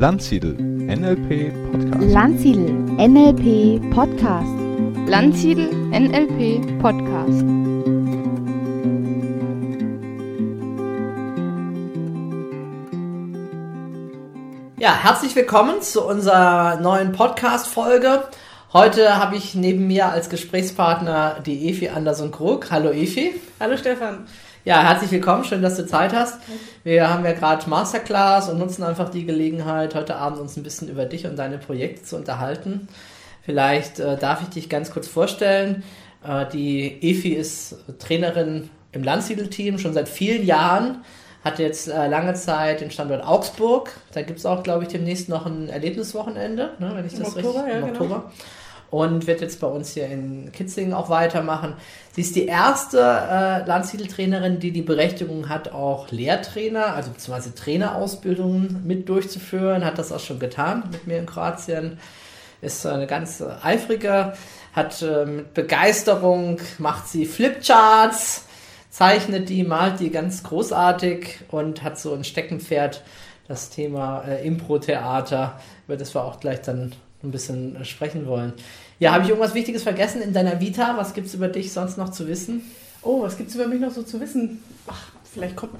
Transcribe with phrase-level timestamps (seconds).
[0.00, 2.10] Landsiedel NLP Podcast.
[2.10, 4.48] Landsiedel NLP Podcast.
[5.06, 7.44] Landsiedel NLP Podcast.
[14.78, 18.24] Ja, herzlich willkommen zu unserer neuen Podcast-Folge.
[18.72, 22.70] Heute habe ich neben mir als Gesprächspartner die Efi Anderson-Krug.
[22.70, 23.34] Hallo Efi.
[23.60, 24.26] Hallo Stefan.
[24.64, 26.40] Ja, herzlich willkommen, schön, dass du Zeit hast.
[26.82, 30.88] Wir haben ja gerade Masterclass und nutzen einfach die Gelegenheit, heute Abend uns ein bisschen
[30.88, 32.88] über dich und deine Projekte zu unterhalten.
[33.42, 35.82] Vielleicht äh, darf ich dich ganz kurz vorstellen.
[36.26, 41.04] Äh, die Efi ist Trainerin im Landsiedel-Team schon seit vielen Jahren,
[41.44, 43.90] hat jetzt äh, lange Zeit den Standort Augsburg.
[44.14, 47.36] Da gibt es auch, glaube ich, demnächst noch ein Erlebniswochenende, ne, wenn ich Im das
[47.36, 48.30] Oktober, richtig ja, im genau.
[48.90, 51.74] Und wird jetzt bei uns hier in Kitzingen auch weitermachen.
[52.12, 58.82] Sie ist die erste äh, Landsiedel-Trainerin, die die Berechtigung hat, auch Lehrtrainer, also beziehungsweise Trainerausbildungen
[58.84, 59.84] mit durchzuführen.
[59.84, 61.98] Hat das auch schon getan mit mir in Kroatien.
[62.62, 64.32] Ist eine ganz eifrige,
[64.72, 68.44] hat äh, mit Begeisterung, macht sie Flipcharts,
[68.90, 73.02] zeichnet die, malt die ganz großartig und hat so ein Steckenpferd,
[73.46, 78.52] das Thema äh, Impro-Theater, über das wir auch gleich dann ein bisschen äh, sprechen wollen.
[78.98, 80.96] Ja, habe ich irgendwas Wichtiges vergessen in deiner Vita?
[80.96, 82.62] Was gibt es über dich sonst noch zu wissen?
[83.02, 84.62] Oh, was gibt's über mich noch so zu wissen?
[84.86, 85.72] Ach, vielleicht kommt,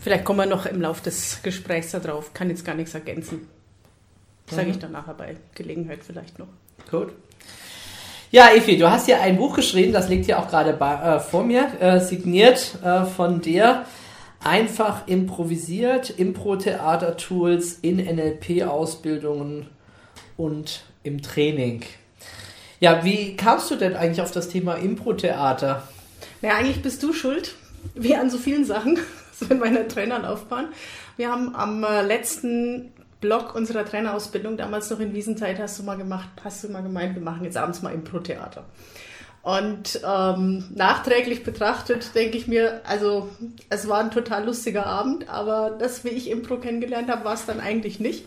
[0.00, 2.34] vielleicht kommen wir noch im Laufe des Gesprächs da drauf.
[2.34, 3.48] Kann jetzt gar nichts ergänzen.
[4.50, 6.48] Sage ich dann nachher bei Gelegenheit vielleicht noch.
[6.90, 7.12] Gut.
[8.30, 11.20] Ja, Efi, du hast hier ein Buch geschrieben, das liegt hier auch gerade bei, äh,
[11.20, 13.84] vor mir, äh, signiert äh, von dir.
[14.42, 19.68] Einfach improvisiert, Impro-Theater-Tools in NLP-Ausbildungen
[20.36, 21.82] und im Training.
[22.80, 25.86] Ja, wie kamst du denn eigentlich auf das Thema Impro-Theater?
[26.40, 27.54] Naja, eigentlich bist du schuld,
[27.94, 28.98] wie an so vielen Sachen,
[29.32, 30.68] so in meiner Trainerlaufbahn.
[31.16, 35.96] Wir haben am äh, letzten Block unserer Trainerausbildung, damals noch in Wiesenzeit, hast du mal
[35.96, 38.64] gemacht, hast du mal gemeint, wir machen jetzt abends mal Impro-Theater.
[39.42, 43.28] Und ähm, nachträglich betrachtet denke ich mir, also
[43.70, 47.46] es war ein total lustiger Abend, aber das, wie ich Impro kennengelernt habe, war es
[47.46, 48.24] dann eigentlich nicht.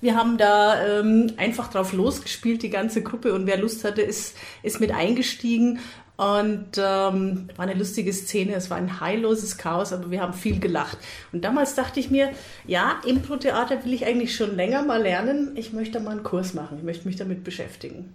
[0.00, 3.34] Wir haben da ähm, einfach drauf losgespielt, die ganze Gruppe.
[3.34, 5.80] Und wer Lust hatte, ist, ist mit eingestiegen.
[6.16, 8.54] Und ähm, war eine lustige Szene.
[8.54, 10.98] Es war ein heilloses Chaos, aber wir haben viel gelacht.
[11.32, 12.30] Und damals dachte ich mir,
[12.66, 15.52] ja, Impro-Theater will ich eigentlich schon länger mal lernen.
[15.56, 16.78] Ich möchte mal einen Kurs machen.
[16.78, 18.14] Ich möchte mich damit beschäftigen.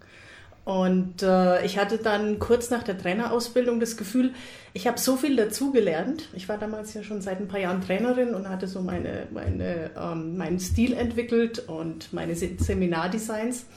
[0.66, 4.34] Und äh, ich hatte dann kurz nach der Trainerausbildung das Gefühl,
[4.74, 6.28] ich habe so viel dazugelernt.
[6.34, 9.92] Ich war damals ja schon seit ein paar Jahren Trainerin und hatte so meine, meine,
[9.96, 13.68] ähm, meinen Stil entwickelt und meine Se- Seminardesigns.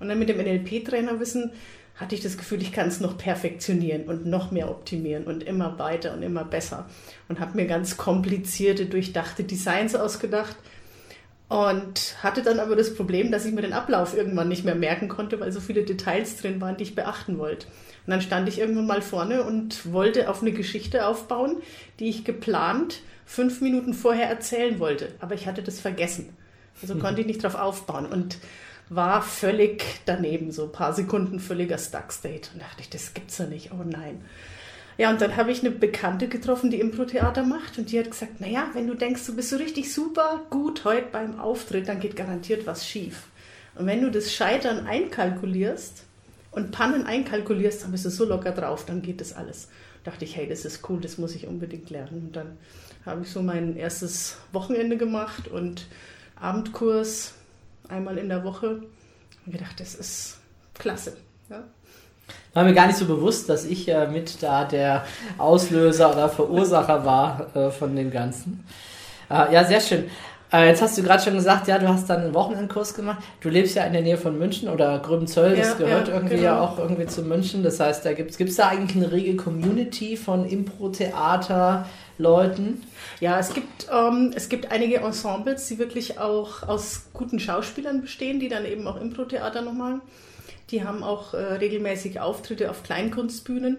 [0.00, 1.52] Und dann mit dem NLP-Trainerwissen
[1.96, 5.78] hatte ich das Gefühl, ich kann es noch perfektionieren und noch mehr optimieren und immer
[5.78, 6.86] weiter und immer besser.
[7.28, 10.56] Und habe mir ganz komplizierte, durchdachte Designs ausgedacht
[11.48, 15.08] und hatte dann aber das Problem, dass ich mir den Ablauf irgendwann nicht mehr merken
[15.08, 17.66] konnte, weil so viele Details drin waren, die ich beachten wollte.
[18.06, 21.56] Und dann stand ich irgendwann mal vorne und wollte auf eine Geschichte aufbauen,
[21.98, 25.12] die ich geplant fünf Minuten vorher erzählen wollte.
[25.20, 26.36] Aber ich hatte das vergessen.
[26.80, 28.38] Also konnte ich nicht drauf aufbauen und
[28.88, 32.50] war völlig daneben, so ein paar Sekunden völliger Stuck-State.
[32.54, 34.22] Und dachte ich, das gibt's ja nicht, oh nein.
[34.98, 38.40] Ja, und dann habe ich eine Bekannte getroffen, die Impro-Theater macht und die hat gesagt,
[38.40, 42.16] naja, wenn du denkst, du bist so richtig super gut heute beim Auftritt, dann geht
[42.16, 43.28] garantiert was schief.
[43.76, 46.02] Und wenn du das Scheitern einkalkulierst
[46.50, 49.68] und Pannen einkalkulierst, dann bist du so locker drauf, dann geht das alles.
[50.02, 52.24] Dachte ich, hey, das ist cool, das muss ich unbedingt lernen.
[52.26, 52.58] Und dann
[53.06, 55.86] habe ich so mein erstes Wochenende gemacht und
[56.34, 57.34] Abendkurs
[57.88, 58.82] einmal in der Woche.
[59.46, 60.38] Und gedacht, das ist
[60.74, 61.16] klasse.
[61.48, 61.62] Ja.
[62.54, 65.04] War mir gar nicht so bewusst, dass ich äh, mit da der
[65.36, 68.64] Auslöser oder Verursacher war äh, von dem Ganzen.
[69.30, 70.04] Äh, ja, sehr schön.
[70.50, 73.18] Äh, jetzt hast du gerade schon gesagt, ja, du hast dann einen Wochenendkurs gemacht.
[73.40, 76.36] Du lebst ja in der Nähe von München oder Gröbenzöll, das Ja, gehört ja, irgendwie
[76.36, 76.46] genau.
[76.46, 77.62] ja auch irgendwie zu München.
[77.62, 82.82] Das heißt, da gibt es da eigentlich eine rege Community von Impro-Theater-Leuten.
[83.20, 88.40] Ja, es gibt, ähm, es gibt einige Ensembles, die wirklich auch aus guten Schauspielern bestehen,
[88.40, 90.00] die dann eben auch Impro-Theater noch machen.
[90.70, 93.78] Die haben auch äh, regelmäßig Auftritte auf Kleinkunstbühnen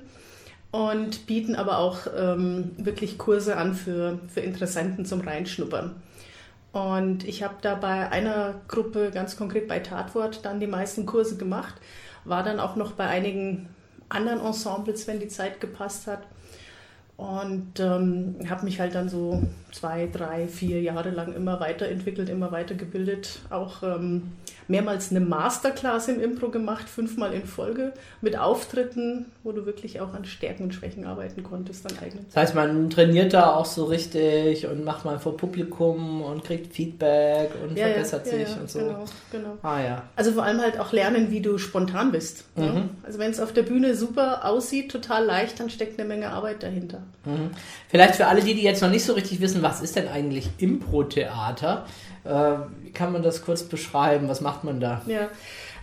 [0.71, 5.95] und bieten aber auch ähm, wirklich Kurse an für, für Interessenten zum Reinschnuppern.
[6.71, 11.37] Und ich habe da bei einer Gruppe, ganz konkret bei Tatwort, dann die meisten Kurse
[11.37, 11.75] gemacht,
[12.25, 13.67] war dann auch noch bei einigen
[14.07, 16.23] anderen Ensembles, wenn die Zeit gepasst hat.
[17.17, 19.43] Und ähm, habe mich halt dann so
[19.73, 23.41] zwei, drei, vier Jahre lang immer weiterentwickelt, immer weitergebildet.
[23.49, 24.31] Auch ähm,
[24.69, 30.13] mehrmals eine Masterclass im Impro gemacht, fünfmal in Folge, mit Auftritten, wo du wirklich auch
[30.13, 32.25] an Stärken und Schwächen arbeiten konntest, dann eigenen.
[32.27, 36.73] Das heißt, man trainiert da auch so richtig und macht mal vor Publikum und kriegt
[36.73, 38.79] Feedback und Ja, verbessert ja, sich ja, und so.
[38.79, 39.57] Genau, genau.
[39.63, 40.03] Ah ja.
[40.15, 42.45] Also vor allem halt auch lernen, wie du spontan bist.
[42.55, 42.65] Ja?
[42.65, 42.89] Mhm.
[43.03, 46.61] Also wenn es auf der Bühne super aussieht, total leicht, dann steckt eine Menge Arbeit
[46.61, 47.01] dahinter.
[47.25, 47.49] Mhm.
[47.87, 50.47] Vielleicht für alle, die, die jetzt noch nicht so richtig wissen, was ist denn eigentlich
[50.59, 51.85] Impro-Theater?
[52.93, 54.27] Kann man das kurz beschreiben?
[54.27, 55.01] Was macht man da?
[55.07, 55.29] Ja.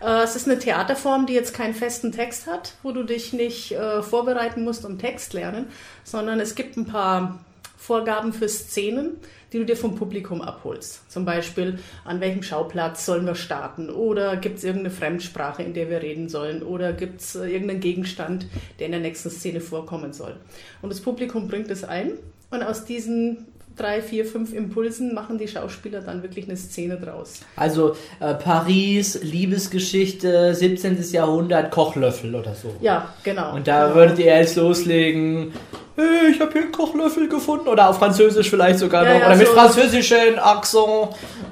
[0.00, 3.72] Äh, Es ist eine Theaterform, die jetzt keinen festen Text hat, wo du dich nicht
[3.72, 5.66] äh, vorbereiten musst und Text lernen,
[6.04, 7.38] sondern es gibt ein paar
[7.76, 9.18] Vorgaben für Szenen,
[9.52, 11.10] die du dir vom Publikum abholst.
[11.10, 13.90] Zum Beispiel, an welchem Schauplatz sollen wir starten?
[13.90, 16.62] Oder gibt es irgendeine Fremdsprache, in der wir reden sollen?
[16.62, 18.46] Oder gibt es äh, irgendeinen Gegenstand,
[18.78, 20.36] der in der nächsten Szene vorkommen soll?
[20.82, 22.12] Und das Publikum bringt es ein
[22.50, 27.40] und aus diesen drei, vier, fünf Impulsen machen die Schauspieler dann wirklich eine Szene draus.
[27.56, 31.02] Also äh, Paris, Liebesgeschichte, 17.
[31.12, 32.74] Jahrhundert, Kochlöffel oder so.
[32.80, 33.54] Ja, genau.
[33.54, 33.96] Und da genau.
[33.96, 35.52] würdet ihr jetzt loslegen,
[35.96, 37.68] hey, ich habe hier einen Kochlöffel gefunden.
[37.68, 39.20] Oder auf Französisch vielleicht sogar Ja, noch.
[39.20, 40.84] ja, oder mit so- französischen Akzent.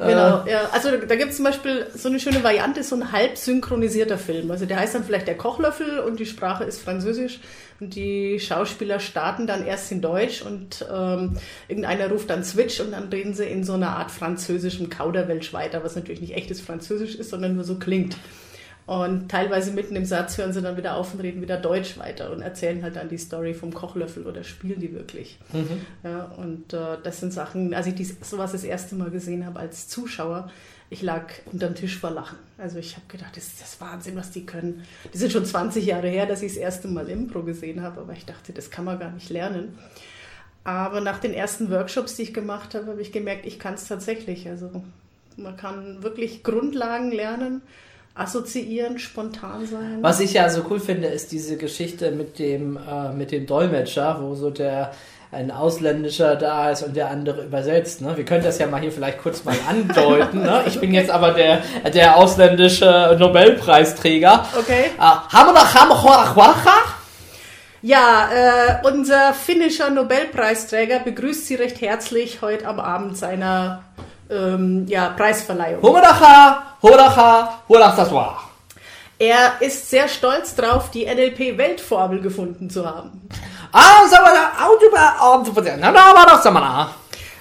[0.00, 0.68] Äh, Genau, ja.
[0.72, 4.50] Also da gibt es zum Beispiel so eine schöne Variante, so ein halb synchronisierter Film.
[4.50, 7.40] Also der heißt dann vielleicht der Kochlöffel und die Sprache ist Französisch
[7.80, 11.36] und die Schauspieler starten dann erst in Deutsch und ähm,
[11.68, 15.82] irgendeiner ruft dann Switch und dann reden sie in so einer Art französischem Kauderwelsch weiter,
[15.82, 18.16] was natürlich nicht echtes Französisch ist, sondern nur so klingt.
[18.86, 22.30] Und teilweise mitten im Satz hören sie dann wieder auf und reden wieder Deutsch weiter
[22.30, 25.38] und erzählen halt dann die Story vom Kochlöffel oder spielen die wirklich.
[26.02, 29.58] Ja, und äh, das sind Sachen, als ich dies, sowas das erste Mal gesehen habe
[29.58, 30.50] als Zuschauer,
[30.90, 32.38] ich lag unterm Tisch vor Lachen.
[32.58, 34.84] Also ich habe gedacht, das ist das Wahnsinn, was die können.
[35.12, 38.12] Die sind schon 20 Jahre her, dass ich das erste Mal Impro gesehen habe, aber
[38.12, 39.78] ich dachte, das kann man gar nicht lernen.
[40.62, 43.88] Aber nach den ersten Workshops, die ich gemacht habe, habe ich gemerkt, ich kann es
[43.88, 44.48] tatsächlich.
[44.48, 44.70] Also
[45.36, 47.62] man kann wirklich Grundlagen lernen,
[48.14, 49.98] assoziieren, spontan sein.
[50.00, 54.18] Was ich ja so cool finde, ist diese Geschichte mit dem, äh, mit dem Dolmetscher,
[54.20, 54.92] wo so der
[55.32, 58.00] ein Ausländischer da ist und der andere übersetzt.
[58.00, 58.16] Ne?
[58.16, 60.42] Wir können das ja mal hier vielleicht kurz mal andeuten.
[60.42, 60.62] Ne?
[60.66, 61.62] Ich bin jetzt aber der,
[61.92, 64.46] der ausländische Nobelpreisträger.
[64.56, 64.84] Okay.
[64.96, 65.02] Äh,
[67.82, 73.82] Ja, äh, unser finnischer Nobelpreisträger begrüßt Sie recht herzlich heute am Abend seiner
[74.30, 75.82] ähm, ja, Preisverleihung.
[75.82, 78.40] Humadacha, Hodacha, Hodachsaswa.
[79.18, 83.28] Er ist sehr stolz drauf, die NLP-Weltformel gefunden zu haben.
[83.72, 84.02] Ah.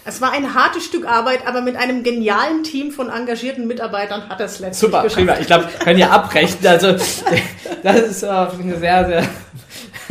[0.06, 4.40] Es war ein hartes Stück Arbeit, aber mit einem genialen Team von engagierten Mitarbeitern hat
[4.40, 5.16] er es letztlich Super, geschafft.
[5.16, 5.40] prima.
[5.40, 6.66] Ich glaube, können ja abbrechen.
[6.68, 6.92] Also,
[7.84, 9.24] das ist äh, eine sehr, sehr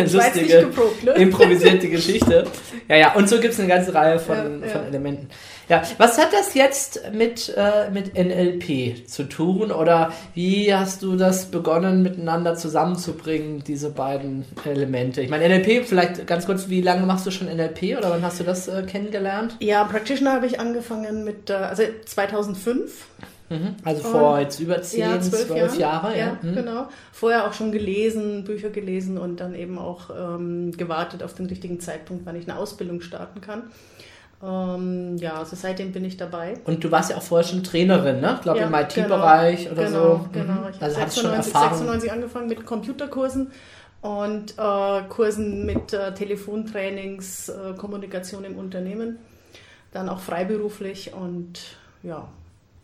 [0.06, 1.12] lustige, geprobt, ne?
[1.12, 2.46] improvisierte Geschichte.
[2.88, 4.72] Ja, ja, und so gibt es eine ganze Reihe von, Ja, ja.
[4.72, 5.28] von Elementen.
[5.68, 9.70] Ja, was hat das jetzt mit, äh, mit NLP zu tun?
[9.70, 15.20] Oder wie hast du das begonnen, miteinander zusammenzubringen, diese beiden Elemente?
[15.22, 18.40] Ich meine, NLP, vielleicht ganz kurz, wie lange machst du schon NLP oder wann hast
[18.40, 19.56] du das äh, kennengelernt?
[19.60, 23.06] Ja, Practitioner habe ich angefangen mit, äh, also 2005.
[23.50, 23.76] Mhm.
[23.84, 26.18] Also vor jetzt über zehn, Ja, zwölf, zwölf Jahre.
[26.18, 26.54] Ja, Mhm.
[26.54, 26.88] genau.
[27.12, 31.78] Vorher auch schon gelesen, Bücher gelesen und dann eben auch ähm, gewartet auf den richtigen
[31.78, 33.64] Zeitpunkt, wann ich eine Ausbildung starten kann.
[34.42, 36.54] Ähm, ja, also seitdem bin ich dabei.
[36.64, 38.34] Und du warst ja auch vorher schon Trainerin, ne?
[38.36, 40.28] Ich glaube Ja, im IT-Bereich oder genau, so.
[40.32, 40.68] Genau, Mhm.
[40.70, 41.78] Ich habe Also hast schon 96, Erfahrung.
[41.78, 43.52] 96 angefangen mit Computerkursen
[44.00, 49.18] und äh, Kursen mit äh, Telefontrainings, äh, Kommunikation im Unternehmen.
[49.92, 51.60] Dann auch freiberuflich und
[52.02, 52.26] ja,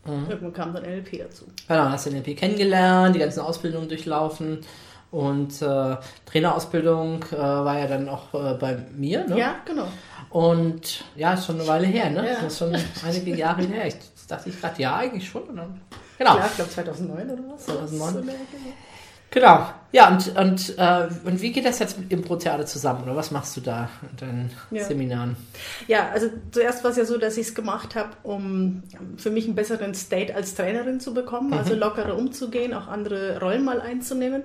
[0.05, 0.27] Mhm.
[0.29, 1.43] irgendwann kam dann NLP dazu.
[1.67, 4.59] Genau, hast du NLP kennengelernt, die ganzen Ausbildungen durchlaufen.
[5.11, 9.39] Und äh, Trainerausbildung äh, war ja dann auch äh, bei mir, ne?
[9.39, 9.87] Ja, genau.
[10.29, 12.27] Und ja, ist schon eine Weile her, ne?
[12.27, 12.35] Ja.
[12.35, 12.75] Das ist schon
[13.05, 13.87] einige Jahre her.
[13.87, 13.95] Ich
[14.27, 15.43] dachte ich gerade, ja, eigentlich schon.
[15.43, 15.81] Und dann,
[16.17, 16.35] genau.
[16.35, 17.65] Klar, ich glaube 2009 oder was?
[17.65, 18.13] 2009.
[18.13, 18.73] So in der Ecke, ja.
[19.31, 19.69] Genau.
[19.91, 23.03] Ja, und, und, äh, und wie geht das jetzt mit Impro-Theater zusammen?
[23.03, 24.83] Oder was machst du da in deinen Ja.
[24.83, 25.35] Seminaren?
[25.87, 28.83] Ja, also zuerst war es ja so, dass ich es gemacht habe, um
[29.17, 33.63] für mich einen besseren State als Trainerin zu bekommen, also lockerer umzugehen, auch andere Rollen
[33.63, 34.43] mal einzunehmen.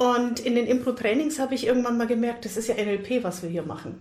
[0.00, 3.50] Und in den Impro-Trainings habe ich irgendwann mal gemerkt, das ist ja NLP, was wir
[3.50, 4.00] hier machen.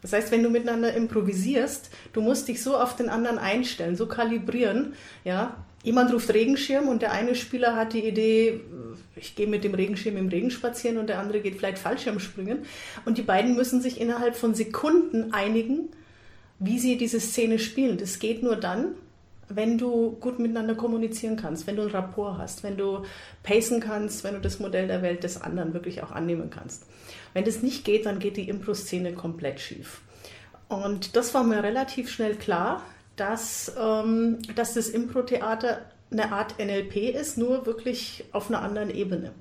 [0.00, 4.06] Das heißt, wenn du miteinander improvisierst, du musst dich so auf den anderen einstellen, so
[4.06, 4.94] kalibrieren,
[5.24, 5.54] ja.
[5.82, 8.62] Jemand ruft Regenschirm und der eine Spieler hat die Idee,
[9.16, 12.60] ich gehe mit dem Regenschirm im Regen spazieren und der andere geht vielleicht Fallschirm springen.
[13.04, 15.90] Und die beiden müssen sich innerhalb von Sekunden einigen,
[16.58, 17.98] wie sie diese Szene spielen.
[17.98, 18.94] Das geht nur dann,
[19.48, 23.02] wenn du gut miteinander kommunizieren kannst, wenn du ein Rapport hast, wenn du
[23.42, 26.84] pacen kannst, wenn du das Modell der Welt des anderen wirklich auch annehmen kannst.
[27.32, 30.02] Wenn das nicht geht, dann geht die Impro-Szene komplett schief.
[30.68, 32.82] Und das war mir relativ schnell klar,
[33.16, 39.32] dass, ähm, dass das Impro-Theater eine Art NLP ist, nur wirklich auf einer anderen Ebene.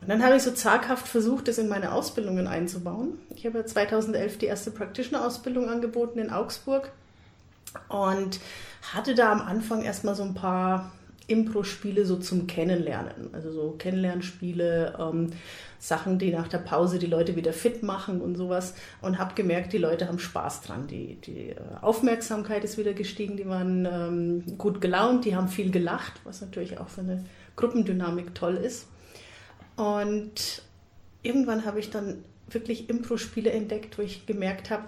[0.00, 3.20] Und dann habe ich so zaghaft versucht, das in meine Ausbildungen einzubauen.
[3.36, 6.90] Ich habe 2011 die erste Practitioner-Ausbildung angeboten in Augsburg
[7.88, 8.40] und
[8.92, 10.92] hatte da am Anfang erstmal so ein paar
[11.26, 13.32] Impro-Spiele so zum Kennenlernen.
[13.32, 15.30] Also so Kennenlernspiele, ähm,
[15.78, 18.74] Sachen, die nach der Pause die Leute wieder fit machen und sowas.
[19.00, 20.86] Und habe gemerkt, die Leute haben Spaß dran.
[20.86, 25.70] Die, die äh, Aufmerksamkeit ist wieder gestiegen, die waren ähm, gut gelaunt, die haben viel
[25.70, 27.24] gelacht, was natürlich auch für eine
[27.56, 28.86] Gruppendynamik toll ist.
[29.76, 30.62] Und
[31.22, 34.84] irgendwann habe ich dann wirklich Impro-Spiele entdeckt, wo ich gemerkt habe,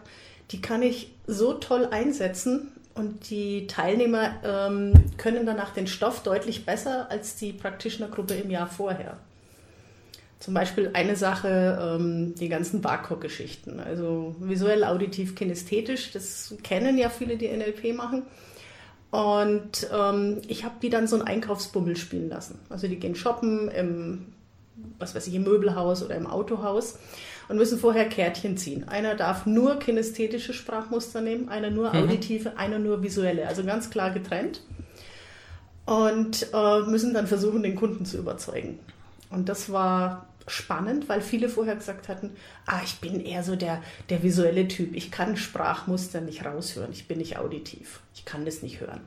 [0.50, 6.64] die kann ich so toll einsetzen und die Teilnehmer ähm, können danach den Stoff deutlich
[6.64, 9.16] besser als die Practitioner-Gruppe im Jahr vorher.
[10.38, 17.08] Zum Beispiel eine Sache, ähm, die ganzen Barcock-Geschichten, also visuell, auditiv, kinästhetisch, das kennen ja
[17.08, 18.22] viele, die NLP machen.
[19.10, 22.58] Und ähm, ich habe die dann so ein Einkaufsbummel spielen lassen.
[22.68, 24.26] Also die gehen shoppen im
[24.98, 26.98] was weiß ich, im Möbelhaus oder im Autohaus
[27.48, 28.88] und müssen vorher Kärtchen ziehen.
[28.88, 32.02] Einer darf nur kinästhetische Sprachmuster nehmen, einer nur mhm.
[32.02, 34.62] auditive, einer nur visuelle, also ganz klar getrennt.
[35.86, 38.78] Und äh, müssen dann versuchen, den Kunden zu überzeugen.
[39.30, 42.30] Und das war spannend, weil viele vorher gesagt hatten,
[42.66, 47.08] ah, ich bin eher so der, der visuelle Typ, ich kann Sprachmuster nicht raushören, ich
[47.08, 49.00] bin nicht auditiv, ich kann das nicht hören.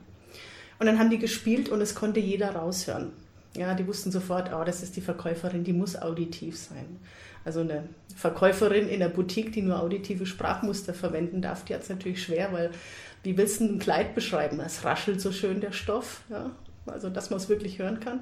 [0.78, 3.12] Und dann haben die gespielt und es konnte jeder raushören.
[3.56, 6.98] Ja, die wussten sofort, oh, das ist die Verkäuferin, die muss auditiv sein.
[7.44, 11.88] Also eine Verkäuferin in der Boutique, die nur auditive Sprachmuster verwenden darf, die hat es
[11.88, 12.70] natürlich schwer, weil
[13.22, 14.60] wie willst du ein Kleid beschreiben?
[14.60, 16.50] Es raschelt so schön der Stoff, ja?
[16.86, 18.20] also dass man es wirklich hören kann.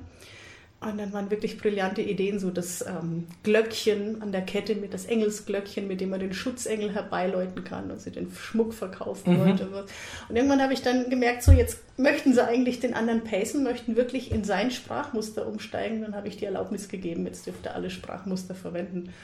[0.79, 5.07] Und dann waren wirklich brillante Ideen, so das ähm, Glöckchen an der Kette mit das
[5.07, 9.41] Engelsglöckchen, mit dem man den Schutzengel herbeiläuten kann und sie den Schmuck verkaufen mhm.
[9.41, 9.69] wollte.
[10.29, 13.97] Und irgendwann habe ich dann gemerkt, so jetzt möchten sie eigentlich den anderen pacen, möchten
[13.97, 16.03] wirklich in sein Sprachmuster umsteigen.
[16.03, 19.15] Dann habe ich die Erlaubnis gegeben, jetzt dürfte alle Sprachmuster verwenden.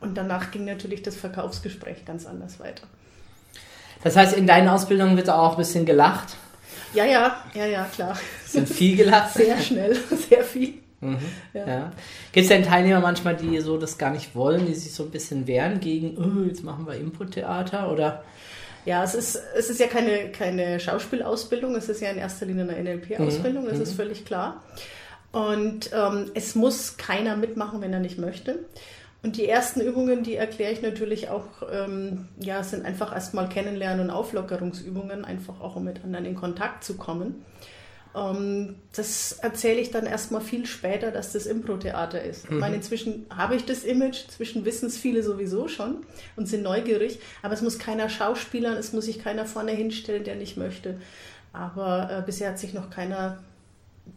[0.00, 2.86] Und danach ging natürlich das Verkaufsgespräch ganz anders weiter.
[4.04, 6.36] Das heißt, in deinen Ausbildungen wird auch ein bisschen gelacht?
[6.92, 8.16] Ja, ja, ja, ja, klar.
[8.46, 9.34] Sind viel gelacht?
[9.34, 9.96] Sehr schnell,
[10.28, 10.74] sehr viel.
[11.00, 11.18] Mhm,
[11.54, 11.66] ja.
[11.66, 11.92] ja.
[12.32, 15.10] Gibt es denn Teilnehmer manchmal, die so das gar nicht wollen, die sich so ein
[15.10, 18.24] bisschen wehren gegen, oh, jetzt machen wir Input-Theater oder?
[18.84, 22.68] Ja, es ist, es ist ja keine, keine Schauspielausbildung, es ist ja in erster Linie
[22.68, 23.68] eine NLP-Ausbildung, mhm.
[23.68, 23.96] das ist mhm.
[23.96, 24.62] völlig klar.
[25.30, 28.60] Und ähm, es muss keiner mitmachen, wenn er nicht möchte.
[29.22, 34.06] Und die ersten Übungen, die erkläre ich natürlich auch, ähm, ja, sind einfach erstmal Kennenlernen
[34.06, 37.44] und Auflockerungsübungen, einfach auch um mit anderen in Kontakt zu kommen.
[38.18, 42.48] Ähm, das erzähle ich dann erstmal viel später, dass das Impro-Theater ist.
[42.48, 42.56] Mhm.
[42.56, 45.98] Ich meine, inzwischen habe ich das Image, inzwischen wissen es viele sowieso schon
[46.36, 50.36] und sind neugierig, aber es muss keiner schauspielern, es muss sich keiner vorne hinstellen, der
[50.36, 51.00] nicht möchte.
[51.52, 53.38] Aber äh, bisher hat sich noch keiner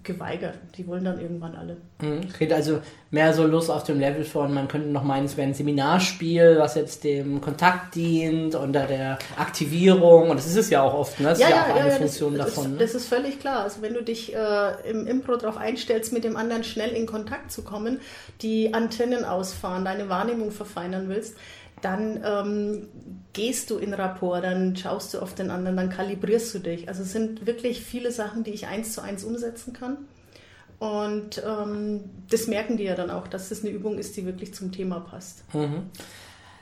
[0.04, 0.56] geweigert.
[0.78, 1.78] Die wollen dann irgendwann alle.
[2.02, 2.30] Mhm.
[2.30, 2.80] Kriegt also
[3.12, 6.58] mehr so Lust auf dem Level von, man könnte noch meinen, es wäre ein Seminarspiel,
[6.60, 10.30] was jetzt dem Kontakt dient unter der Aktivierung.
[10.30, 11.30] Und das ist es ja auch oft, ne?
[11.30, 12.64] Das ja, ist ja, ja auch eine ja, Funktion das, davon.
[12.64, 12.78] Das, ne?
[12.80, 13.64] das ist völlig klar.
[13.64, 17.52] Also wenn du dich äh, im Impro darauf einstellst, mit dem anderen schnell in Kontakt
[17.52, 18.00] zu kommen,
[18.42, 21.36] die Antennen ausfahren, deine Wahrnehmung verfeinern willst,
[21.82, 22.88] dann ähm,
[23.34, 26.88] gehst du in Rapport, dann schaust du auf den anderen, dann kalibrierst du dich.
[26.88, 29.98] Also es sind wirklich viele Sachen, die ich eins zu eins umsetzen kann.
[30.80, 34.54] Und ähm, das merken die ja dann auch, dass das eine Übung ist, die wirklich
[34.54, 35.44] zum Thema passt.
[35.54, 35.92] Mhm.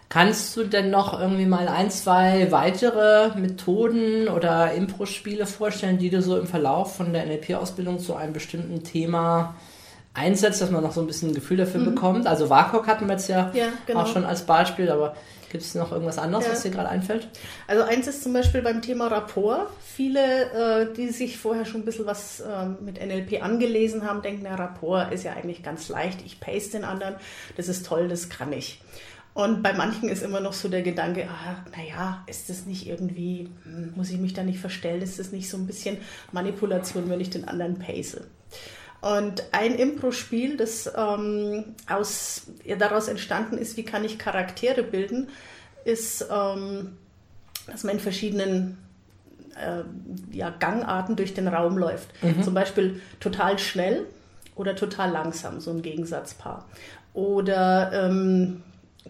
[0.10, 6.22] Kannst du denn noch irgendwie mal ein, zwei weitere Methoden oder Impro-Spiele vorstellen, die du
[6.22, 9.56] so im Verlauf von der NLP-Ausbildung zu einem bestimmten Thema
[10.14, 11.86] einsetzt, dass man noch so ein bisschen ein Gefühl dafür mhm.
[11.86, 12.28] bekommt?
[12.28, 14.02] Also WAKOK hatten wir jetzt ja, ja genau.
[14.02, 15.16] auch schon als Beispiel, aber
[15.50, 16.52] Gibt es noch irgendwas anderes, ja.
[16.52, 17.28] was dir gerade einfällt?
[17.68, 19.68] Also eins ist zum Beispiel beim Thema Rapport.
[19.84, 24.44] Viele, äh, die sich vorher schon ein bisschen was äh, mit NLP angelesen haben, denken,
[24.44, 26.20] der Rapport ist ja eigentlich ganz leicht.
[26.24, 27.16] Ich paste den anderen,
[27.58, 28.82] das ist toll, das kann ich.
[29.34, 33.50] Und bei manchen ist immer noch so der Gedanke, ah, naja, ist das nicht irgendwie,
[33.64, 35.98] hm, muss ich mich da nicht verstellen, ist das nicht so ein bisschen
[36.32, 38.22] Manipulation, wenn ich den anderen pace?
[39.02, 45.30] Und ein Impro-Spiel, das ähm, aus, ja, daraus entstanden ist, wie kann ich Charaktere bilden,
[45.86, 46.98] ist, ähm,
[47.68, 48.78] dass man in verschiedenen
[49.56, 49.84] äh,
[50.36, 52.10] ja, Gangarten durch den Raum läuft.
[52.22, 52.44] Mhm.
[52.44, 54.06] Zum Beispiel total schnell
[54.56, 56.66] oder total langsam, so ein Gegensatzpaar.
[57.14, 58.64] Oder ähm,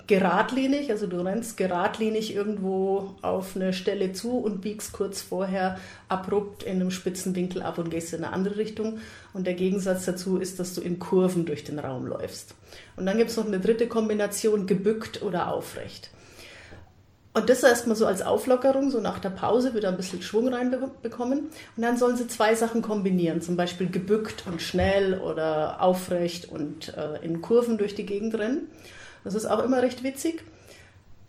[0.08, 5.78] geradlinig, also du rennst geradlinig irgendwo auf eine Stelle zu und biegst kurz vorher
[6.08, 9.00] abrupt in einem spitzen Winkel ab und gehst in eine andere Richtung.
[9.34, 12.56] Und der Gegensatz dazu ist, dass du in Kurven durch den Raum läufst.
[12.96, 16.10] Und dann gibt es noch eine dritte Kombination, gebückt oder aufrecht.
[17.32, 21.40] Und das erstmal so als Auflockerung, so nach der Pause wieder ein bisschen Schwung reinbekommen.
[21.78, 26.98] Und dann sollen sie zwei Sachen kombinieren, zum Beispiel gebückt und schnell oder aufrecht und
[26.98, 28.68] äh, in Kurven durch die Gegend rennen.
[29.24, 30.44] Das ist auch immer recht witzig.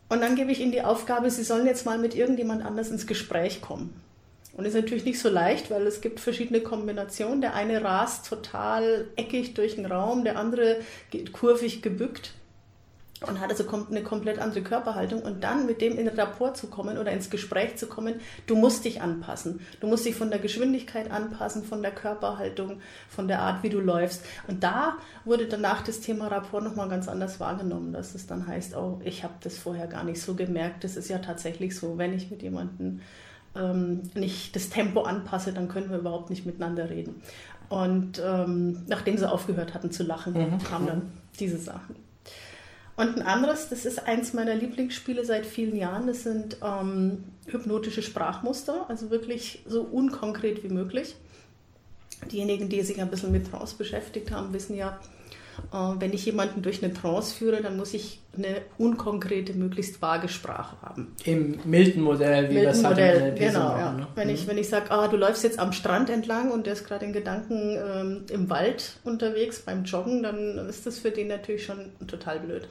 [0.09, 3.07] Und dann gebe ich ihnen die Aufgabe, sie sollen jetzt mal mit irgendjemand anders ins
[3.07, 3.95] Gespräch kommen.
[4.57, 7.41] Und ist natürlich nicht so leicht, weil es gibt verschiedene Kombinationen.
[7.41, 10.77] Der eine rast total eckig durch den Raum, der andere
[11.11, 12.33] geht kurvig gebückt
[13.27, 16.97] und hat also eine komplett andere Körperhaltung und dann mit dem in Rapport zu kommen
[16.97, 18.15] oder ins Gespräch zu kommen,
[18.47, 19.61] du musst dich anpassen.
[19.81, 23.79] Du musst dich von der Geschwindigkeit anpassen, von der Körperhaltung, von der Art, wie du
[23.79, 24.25] läufst.
[24.49, 28.75] Und da wurde danach das Thema Rapport nochmal ganz anders wahrgenommen, dass es dann heißt,
[28.77, 30.85] oh, ich habe das vorher gar nicht so gemerkt.
[30.85, 33.01] Das ist ja tatsächlich so, wenn ich mit jemandem
[33.55, 37.23] ähm, nicht das Tempo anpasse, dann können wir überhaupt nicht miteinander reden.
[37.69, 40.59] Und ähm, nachdem sie aufgehört hatten zu lachen, mhm.
[40.59, 41.03] kamen dann
[41.39, 42.10] diese Sachen.
[43.01, 48.03] Und ein anderes, das ist eins meiner Lieblingsspiele seit vielen Jahren, das sind ähm, hypnotische
[48.03, 51.17] Sprachmuster, also wirklich so unkonkret wie möglich.
[52.31, 55.01] Diejenigen, die sich ein bisschen mit Trance beschäftigt haben, wissen ja,
[55.73, 60.77] wenn ich jemanden durch eine Trance führe, dann muss ich eine unkonkrete, möglichst vage Sprache
[60.83, 61.15] haben.
[61.25, 63.93] Im Milton-Modell, wie Milton das halt Modell, in genau, machen, ja.
[63.93, 64.07] Ne?
[64.15, 64.35] Wenn, mhm.
[64.35, 67.05] ich, wenn ich sage, ah, du läufst jetzt am Strand entlang und der ist gerade
[67.05, 71.91] in Gedanken ähm, im Wald unterwegs beim Joggen, dann ist das für den natürlich schon
[72.07, 72.69] total blöd,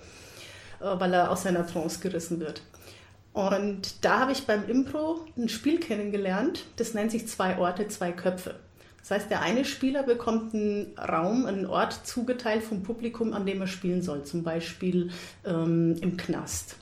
[0.82, 2.62] äh, weil er aus seiner Trance gerissen wird.
[3.34, 8.12] Und da habe ich beim Impro ein Spiel kennengelernt, das nennt sich Zwei Orte, zwei
[8.12, 8.56] Köpfe.
[9.10, 13.60] Das heißt, der eine Spieler bekommt einen Raum, einen Ort zugeteilt vom Publikum, an dem
[13.60, 15.10] er spielen soll, zum Beispiel
[15.44, 16.76] ähm, im Knast.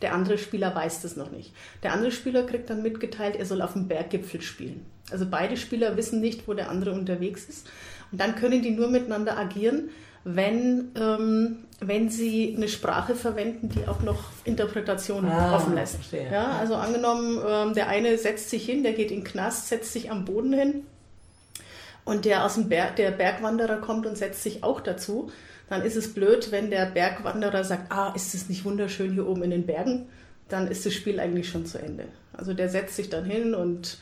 [0.00, 1.52] Der andere Spieler weiß das noch nicht.
[1.82, 4.86] Der andere Spieler kriegt dann mitgeteilt, er soll auf dem Berggipfel spielen.
[5.10, 7.68] Also beide Spieler wissen nicht, wo der andere unterwegs ist.
[8.12, 9.90] Und dann können die nur miteinander agieren,
[10.22, 15.98] wenn, ähm, wenn sie eine Sprache verwenden, die auch noch Interpretationen ah, offen lässt.
[16.12, 19.92] Ja, also angenommen, ähm, der eine setzt sich hin, der geht in den Knast, setzt
[19.92, 20.84] sich am Boden hin
[22.04, 25.30] und der aus dem Berg, der Bergwanderer kommt und setzt sich auch dazu,
[25.68, 29.42] dann ist es blöd, wenn der Bergwanderer sagt, ah, ist es nicht wunderschön hier oben
[29.44, 30.06] in den Bergen,
[30.48, 32.08] dann ist das Spiel eigentlich schon zu Ende.
[32.32, 33.98] Also der setzt sich dann hin und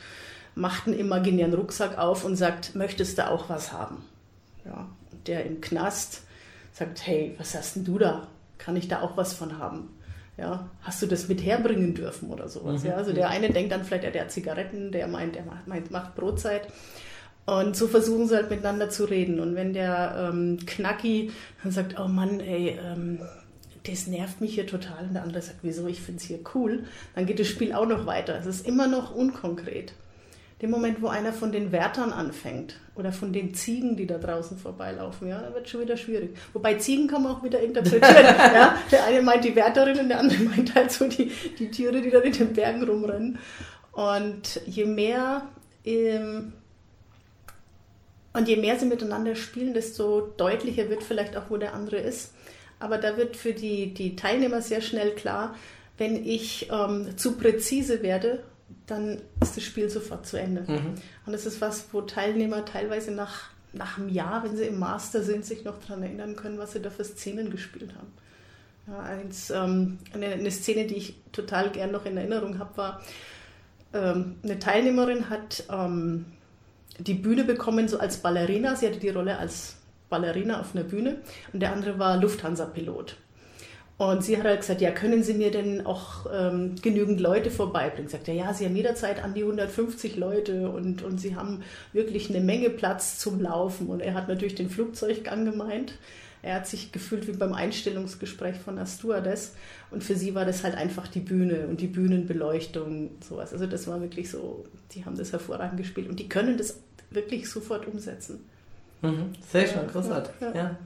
[0.54, 4.04] macht einen imaginären Rucksack auf und sagt, möchtest du auch was haben?
[4.64, 4.88] Ja,
[5.26, 6.22] der im Knast
[6.72, 8.26] sagt, hey, was hast denn du da?
[8.58, 9.90] Kann ich da auch was von haben?
[10.36, 12.82] Ja, hast du das mit herbringen dürfen oder sowas?
[12.82, 12.90] Mhm.
[12.90, 16.14] Ja, also der eine denkt dann vielleicht, er hat Zigaretten, der meint, er macht, macht
[16.14, 16.66] Brotzeit.
[17.50, 19.40] Und so versuchen sie halt miteinander zu reden.
[19.40, 21.32] Und wenn der ähm, Knacki
[21.64, 23.18] dann sagt, oh Mann, ey, ähm,
[23.82, 25.06] das nervt mich hier total.
[25.08, 26.84] Und der andere sagt, wieso, ich finde es hier cool.
[27.16, 28.38] Dann geht das Spiel auch noch weiter.
[28.38, 29.94] Es ist immer noch unkonkret.
[30.62, 34.56] Dem Moment, wo einer von den Wärtern anfängt oder von den Ziegen, die da draußen
[34.56, 36.36] vorbeilaufen, ja, dann wird schon wieder schwierig.
[36.52, 38.26] Wobei Ziegen kann man auch wieder interpretieren.
[38.54, 38.76] ja?
[38.92, 42.10] Der eine meint die Wärterin und der andere meint halt so die, die Tiere, die
[42.10, 43.38] da in den Bergen rumrennen.
[43.90, 45.48] Und je mehr
[45.84, 46.52] ähm,
[48.32, 52.32] und je mehr sie miteinander spielen, desto deutlicher wird vielleicht auch, wo der andere ist.
[52.78, 55.54] Aber da wird für die, die Teilnehmer sehr schnell klar,
[55.98, 58.42] wenn ich ähm, zu präzise werde,
[58.86, 60.62] dann ist das Spiel sofort zu Ende.
[60.62, 60.94] Mhm.
[61.26, 65.22] Und das ist was, wo Teilnehmer teilweise nach, nach einem Jahr, wenn sie im Master
[65.22, 68.12] sind, sich noch daran erinnern können, was sie da für Szenen gespielt haben.
[68.86, 73.02] Ja, eins, ähm, eine, eine, Szene, die ich total gern noch in Erinnerung habe, war,
[73.92, 76.24] ähm, eine Teilnehmerin hat ähm,
[77.06, 78.76] die Bühne bekommen, so als Ballerina.
[78.76, 79.76] Sie hatte die Rolle als
[80.08, 81.18] Ballerina auf einer Bühne
[81.52, 83.16] und der andere war Lufthansa-Pilot.
[84.00, 88.08] Und sie hat halt gesagt, ja, können Sie mir denn auch ähm, genügend Leute vorbeibringen?
[88.08, 92.30] Sagt er, ja, Sie haben jederzeit an die 150 Leute und, und Sie haben wirklich
[92.30, 93.88] eine Menge Platz zum Laufen.
[93.88, 95.98] Und er hat natürlich den Flugzeuggang gemeint.
[96.42, 99.54] Er hat sich gefühlt wie beim Einstellungsgespräch von der Stewardess.
[99.90, 103.52] Und für sie war das halt einfach die Bühne und die Bühnenbeleuchtung, sowas.
[103.52, 106.08] Also das war wirklich so, die haben das hervorragend gespielt.
[106.08, 108.40] Und die können das wirklich sofort umsetzen.
[109.02, 109.32] Mhm.
[109.50, 110.34] Sehr schön, großartig.
[110.40, 110.78] Ja, ja.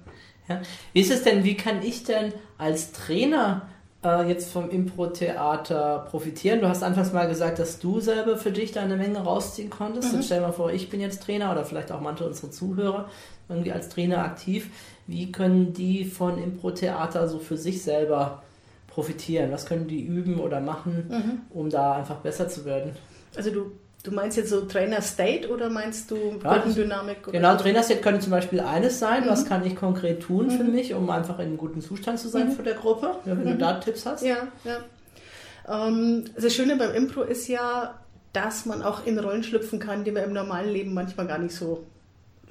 [0.49, 0.63] ja.
[0.93, 3.69] Wie ist es denn, wie kann ich denn als Trainer
[4.05, 6.61] äh, jetzt vom Impro-Theater profitieren?
[6.61, 10.13] Du hast anfangs mal gesagt, dass du selber für dich da eine Menge rausziehen konntest.
[10.13, 10.19] Mhm.
[10.19, 13.09] Jetzt stell dir mal vor, ich bin jetzt Trainer oder vielleicht auch manche unserer Zuhörer
[13.49, 14.71] irgendwie als Trainer aktiv.
[15.07, 18.43] Wie können die von Impro-Theater so für sich selber
[18.89, 19.53] profitieren?
[19.53, 21.41] Was können die üben oder machen, mhm.
[21.51, 22.97] um da einfach besser zu werden?
[23.37, 23.73] Also du
[24.05, 27.17] Du meinst jetzt so Trainer State oder meinst du Gruppendynamik?
[27.27, 29.25] Ja, genau, Trainer State könnte zum Beispiel eines sein.
[29.25, 29.31] Mhm.
[29.31, 30.51] Was kann ich konkret tun mhm.
[30.51, 32.53] für mich, um einfach in einem guten Zustand zu sein mhm.
[32.53, 33.17] für der Gruppe?
[33.25, 33.59] Ja, wenn du mhm.
[33.59, 34.23] da Tipps hast.
[34.23, 35.89] Ja, ja.
[35.89, 37.99] Ähm, das Schöne beim Impro ist ja,
[38.35, 41.55] dass man auch in Rollen schlüpfen kann, die man im normalen Leben manchmal gar nicht
[41.55, 41.87] so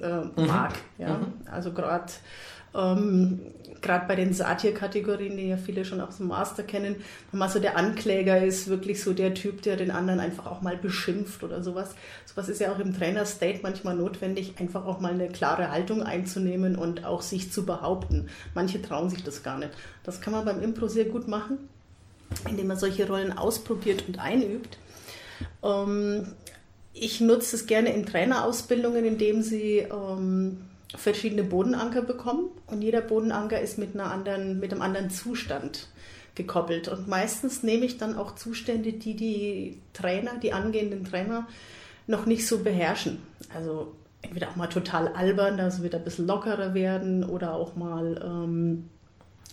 [0.00, 0.46] äh, mhm.
[0.48, 0.72] mag.
[0.98, 1.18] Ja?
[1.18, 1.34] Mhm.
[1.48, 2.12] Also gerade
[2.74, 3.40] Ähm,
[3.84, 6.96] Gerade bei den Satir-Kategorien, die ja viele schon aus dem Master kennen,
[7.32, 10.78] man so der Ankläger ist, wirklich so der Typ, der den anderen einfach auch mal
[10.78, 11.94] beschimpft oder sowas.
[12.24, 16.76] Sowas ist ja auch im Trainer-State manchmal notwendig, einfach auch mal eine klare Haltung einzunehmen
[16.76, 18.30] und auch sich zu behaupten.
[18.54, 19.72] Manche trauen sich das gar nicht.
[20.02, 21.58] Das kann man beim Impro sehr gut machen,
[22.48, 24.78] indem man solche Rollen ausprobiert und einübt.
[25.62, 26.28] Ähm,
[26.94, 30.62] ich nutze es gerne in Trainerausbildungen, indem sie ähm,
[30.96, 35.88] verschiedene Bodenanker bekommen und jeder Bodenanker ist mit, einer anderen, mit einem anderen Zustand
[36.34, 36.88] gekoppelt.
[36.88, 41.46] Und meistens nehme ich dann auch Zustände, die die Trainer, die angehenden Trainer
[42.06, 43.22] noch nicht so beherrschen.
[43.54, 47.76] Also entweder auch mal total albern, dass sie wieder ein bisschen lockerer werden oder auch
[47.76, 48.88] mal ähm,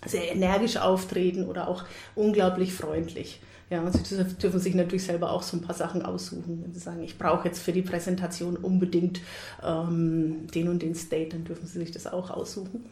[0.06, 1.84] sehr energisch auftreten oder auch
[2.16, 3.42] unglaublich freundlich.
[3.72, 6.62] Ja, und Sie dürfen sich natürlich selber auch so ein paar Sachen aussuchen.
[6.62, 9.22] Wenn Sie sagen, ich brauche jetzt für die Präsentation unbedingt
[9.64, 12.84] ähm, den und den State, dann dürfen Sie sich das auch aussuchen.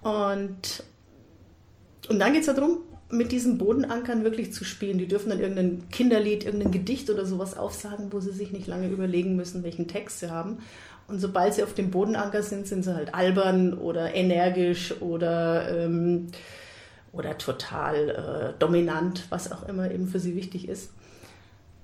[0.00, 0.84] Und,
[2.08, 2.78] und dann geht es darum,
[3.10, 4.96] mit diesen Bodenankern wirklich zu spielen.
[4.96, 8.88] Die dürfen dann irgendein Kinderlied, irgendein Gedicht oder sowas aufsagen, wo sie sich nicht lange
[8.88, 10.58] überlegen müssen, welchen Text sie haben.
[11.08, 16.28] Und sobald sie auf dem Bodenanker sind, sind sie halt albern oder energisch oder ähm,
[17.12, 20.90] oder total äh, dominant, was auch immer eben für sie wichtig ist.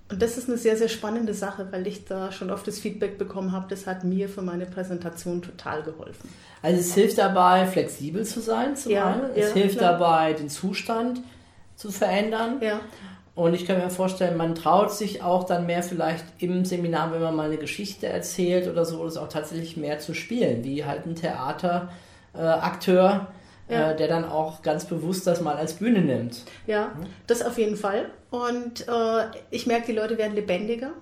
[0.09, 3.19] Und das ist eine sehr, sehr spannende Sache, weil ich da schon oft das Feedback
[3.19, 6.31] bekommen habe, das hat mir für meine Präsentation total geholfen.
[6.63, 9.31] Also es hilft dabei, flexibel zu sein, zum Ja, einen.
[9.35, 9.95] Es ja, hilft klar.
[9.95, 11.21] dabei, den Zustand
[11.75, 12.59] zu verändern.
[12.61, 12.81] Ja,
[13.35, 17.21] Und ich kann mir vorstellen, man traut sich auch dann mehr vielleicht im Seminar, wenn
[17.21, 21.05] man mal eine Geschichte erzählt oder so, das auch tatsächlich mehr zu spielen, wie halt
[21.05, 21.89] ein Theaterakteur,
[22.33, 23.37] äh,
[23.69, 23.91] Ja.
[23.91, 26.45] äh, der dann auch ganz bewusst das mal als Bühne nimmt.
[26.67, 26.93] ja,
[27.27, 28.11] das auf jeden Fall.
[28.31, 30.93] Und äh, ich merke, die Leute werden lebendiger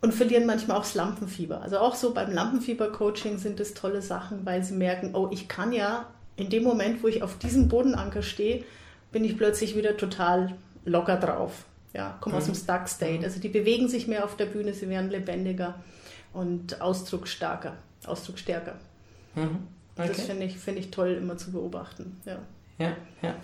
[0.00, 1.60] und verlieren manchmal auch das Lampenfieber.
[1.62, 5.72] Also auch so beim Lampenfieber-Coaching sind das tolle Sachen, weil sie merken, oh, ich kann
[5.72, 6.06] ja
[6.36, 8.64] in dem Moment, wo ich auf diesem Bodenanker stehe,
[9.10, 10.54] bin ich plötzlich wieder total
[10.84, 11.64] locker drauf.
[11.94, 13.24] Ja, komme aus dem Stuck State.
[13.24, 15.76] Also die bewegen sich mehr auf der Bühne, sie werden lebendiger
[16.34, 17.72] und ausdrucksstarker,
[18.04, 18.74] ausdrucksstärker.
[19.34, 19.66] Mhm.
[19.96, 20.22] Das Okay.
[20.22, 22.20] finde ich, finde ich toll, immer zu beobachten.
[22.26, 22.38] Ja.
[22.78, 23.34] Ja, ja.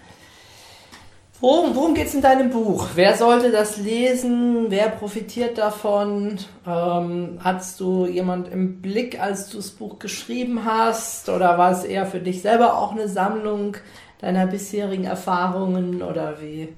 [1.41, 2.91] Worum, worum geht es in deinem Buch?
[2.95, 4.67] Wer sollte das lesen?
[4.69, 6.39] Wer profitiert davon?
[6.65, 11.29] Ähm, hattest du jemand im Blick, als du das Buch geschrieben hast?
[11.29, 13.77] Oder war es eher für dich selber auch eine Sammlung
[14.21, 16.01] deiner bisherigen Erfahrungen?
[16.03, 16.69] Oder wie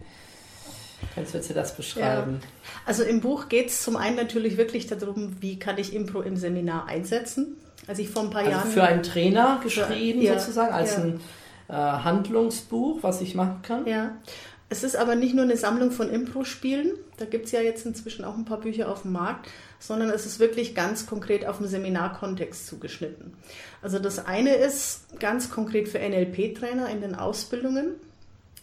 [1.15, 2.41] kannst du jetzt das beschreiben?
[2.87, 6.39] Also im Buch geht es zum einen natürlich wirklich darum, wie kann ich Impro im
[6.39, 7.59] Seminar einsetzen.
[7.87, 8.71] Als ich vor ein paar Also Jahren.
[8.71, 11.03] für einen Trainer geschrieben Ja, sozusagen, als ja.
[11.03, 11.21] ein
[11.69, 13.87] äh, Handlungsbuch, was ich machen kann.
[13.87, 14.13] Ja.
[14.71, 18.25] Es ist aber nicht nur eine Sammlung von Impro-Spielen, da gibt es ja jetzt inzwischen
[18.25, 21.69] auch ein paar Bücher auf dem Markt, sondern es ist wirklich ganz konkret auf den
[21.69, 23.35] Seminarkontext zugeschnitten.
[23.83, 27.93] Also das eine ist ganz konkret für NLP-Trainer in den Ausbildungen.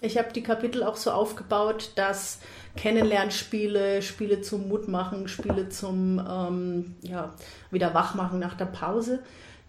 [0.04, 2.40] Ich habe die Kapitel auch so aufgebaut, dass
[2.76, 7.36] Kennenlernspiele, Spiele zum Mutmachen, Spiele zum ähm, ja,
[7.70, 9.20] wieder wachmachen nach der Pause,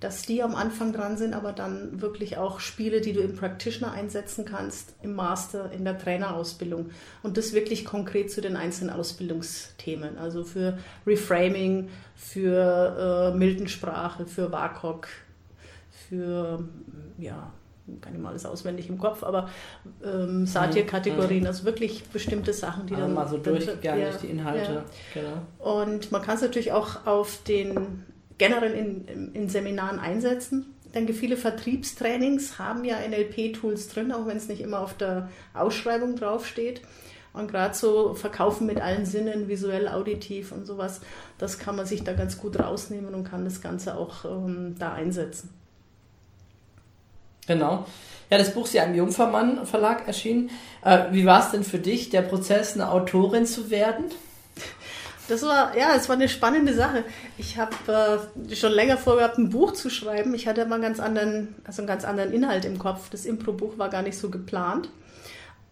[0.00, 3.92] dass die am Anfang dran sind, aber dann wirklich auch Spiele, die du im Practitioner
[3.92, 6.90] einsetzen kannst, im Master, in der Trainerausbildung.
[7.22, 14.50] Und das wirklich konkret zu den einzelnen Ausbildungsthemen, also für Reframing, für äh, Mildensprache, für
[14.50, 15.08] WAKOK,
[16.08, 16.64] für
[17.18, 17.52] ja,
[18.00, 19.48] kann ich mal alles auswendig im Kopf, aber
[20.04, 24.28] ähm, Satir-Kategorien, also wirklich bestimmte Sachen, die Also dann mal so durchgegangen ja, durch die
[24.28, 24.72] Inhalte.
[24.72, 24.84] ja.
[25.14, 25.80] Genau.
[25.80, 28.04] Und man kann es natürlich auch auf den
[28.38, 30.74] generell in, in, in Seminaren einsetzen.
[30.94, 36.16] Denke, viele Vertriebstrainings haben ja NLP-Tools drin, auch wenn es nicht immer auf der Ausschreibung
[36.16, 36.82] draufsteht.
[37.32, 41.00] Und gerade so Verkaufen mit allen Sinnen, visuell, auditiv und sowas,
[41.38, 44.92] das kann man sich da ganz gut rausnehmen und kann das Ganze auch ähm, da
[44.92, 45.48] einsetzen.
[47.46, 47.86] Genau.
[48.30, 50.50] Ja, das Buch ist ja im Jungfermann Verlag erschienen.
[50.82, 54.04] Äh, wie war es denn für dich, der Prozess, eine Autorin zu werden?
[55.28, 57.04] Das war, ja, es war eine spannende Sache.
[57.38, 57.74] Ich habe
[58.50, 60.34] äh, schon länger vorgehabt, ein Buch zu schreiben.
[60.34, 63.08] Ich hatte mal einen ganz anderen, also einen ganz anderen Inhalt im Kopf.
[63.10, 64.88] Das Impro-Buch war gar nicht so geplant.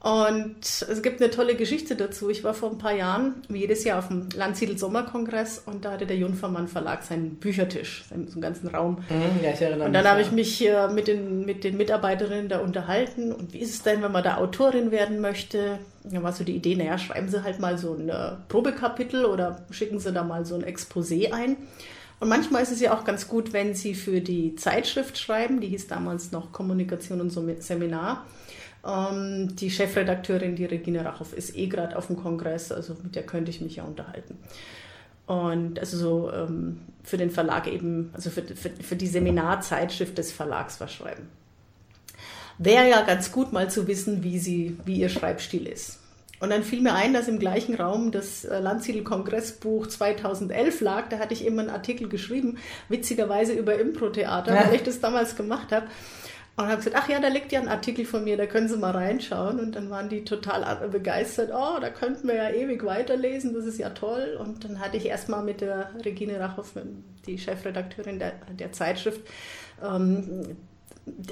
[0.02, 2.30] Und es gibt eine tolle Geschichte dazu.
[2.30, 5.92] Ich war vor ein paar Jahren, wie jedes Jahr, auf dem Landsiedel Sommerkongress und da
[5.92, 9.04] hatte der Junfermann Verlag seinen Büchertisch, seinen, so einen ganzen Raum.
[9.42, 13.30] Ja, ich erinnere Und dann habe ich mich mit, den, mit den Mitarbeiterinnen da unterhalten.
[13.30, 15.78] Und wie ist es denn, wenn man da Autorin werden möchte?
[16.04, 19.66] Da war so die Idee, naja, schreiben Sie halt mal so ein äh, Probekapitel oder
[19.70, 21.58] schicken Sie da mal so ein Exposé ein.
[22.20, 25.68] Und manchmal ist es ja auch ganz gut, wenn Sie für die Zeitschrift schreiben, die
[25.68, 27.30] hieß damals noch Kommunikation und
[27.62, 28.24] Seminar.
[28.86, 33.24] Ähm, die Chefredakteurin, die Regine Rachow, ist eh gerade auf dem Kongress, also mit der
[33.24, 34.38] könnte ich mich ja unterhalten.
[35.26, 40.32] Und also so ähm, für den Verlag eben, also für, für, für die Seminarzeitschrift des
[40.32, 41.28] Verlags was schreiben.
[42.58, 46.00] Wäre ja ganz gut mal zu wissen, wie, sie, wie ihr Schreibstil ist.
[46.40, 51.08] Und dann fiel mir ein, dass im gleichen Raum das äh, Landsiedel-Kongressbuch 2011 lag.
[51.10, 54.66] Da hatte ich eben einen Artikel geschrieben, witzigerweise über Impro-Theater, ja.
[54.66, 55.86] weil ich das damals gemacht habe.
[56.60, 58.76] Und habe gesagt, ach ja, da liegt ja ein Artikel von mir, da können Sie
[58.76, 59.58] mal reinschauen.
[59.58, 63.78] Und dann waren die total begeistert, oh, da könnten wir ja ewig weiterlesen, das ist
[63.78, 64.36] ja toll.
[64.38, 66.74] Und dann hatte ich erstmal mit der Regine Rachhoff,
[67.26, 69.22] die Chefredakteurin der, der Zeitschrift,
[69.82, 70.56] ähm,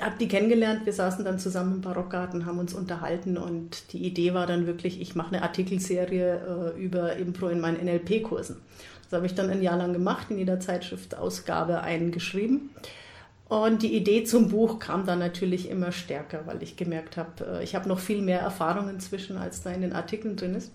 [0.00, 0.86] habe die kennengelernt.
[0.86, 4.98] Wir saßen dann zusammen im Barockgarten, haben uns unterhalten und die Idee war dann wirklich,
[4.98, 8.56] ich mache eine Artikelserie äh, über Impro in meinen NLP-Kursen.
[9.04, 12.70] Das habe ich dann ein Jahr lang gemacht, in jeder Zeitschriftausgabe einen geschrieben.
[13.48, 17.64] Und die Idee zum Buch kam dann natürlich immer stärker, weil ich gemerkt habe, äh,
[17.64, 20.70] ich habe noch viel mehr Erfahrung inzwischen, als da in den Artikeln drin ist.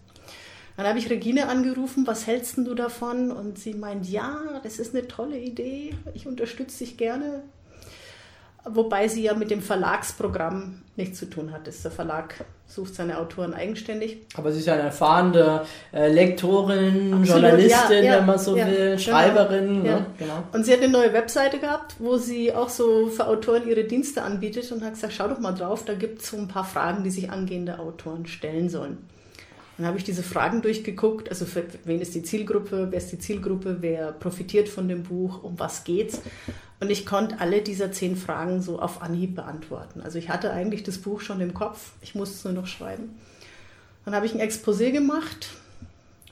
[0.75, 3.31] Dann habe ich Regine angerufen, was hältst du davon?
[3.31, 7.43] Und sie meint, ja, das ist eine tolle Idee, ich unterstütze dich gerne.
[8.65, 11.67] Wobei sie ja mit dem Verlagsprogramm nichts zu tun hat.
[11.67, 14.19] Der Verlag sucht seine Autoren eigenständig.
[14.35, 18.55] Aber sie ist ja eine erfahrene äh, Lektorin, Absolut, Journalistin, ja, ja, wenn man so
[18.55, 18.97] ja, will, genau.
[18.99, 19.83] Schreiberin.
[19.83, 20.05] Ne?
[20.17, 20.43] Genau.
[20.53, 24.21] Und sie hat eine neue Webseite gehabt, wo sie auch so für Autoren ihre Dienste
[24.21, 27.03] anbietet und hat gesagt, schau doch mal drauf, da gibt es so ein paar Fragen,
[27.03, 28.97] die sich angehende Autoren stellen sollen.
[29.77, 33.17] Dann habe ich diese Fragen durchgeguckt, also für wen ist die Zielgruppe, wer ist die
[33.17, 36.21] Zielgruppe, wer profitiert von dem Buch, um was geht's.
[36.79, 40.01] Und ich konnte alle dieser zehn Fragen so auf Anhieb beantworten.
[40.01, 43.15] Also ich hatte eigentlich das Buch schon im Kopf, ich musste es nur noch schreiben.
[44.05, 45.49] Dann habe ich ein Exposé gemacht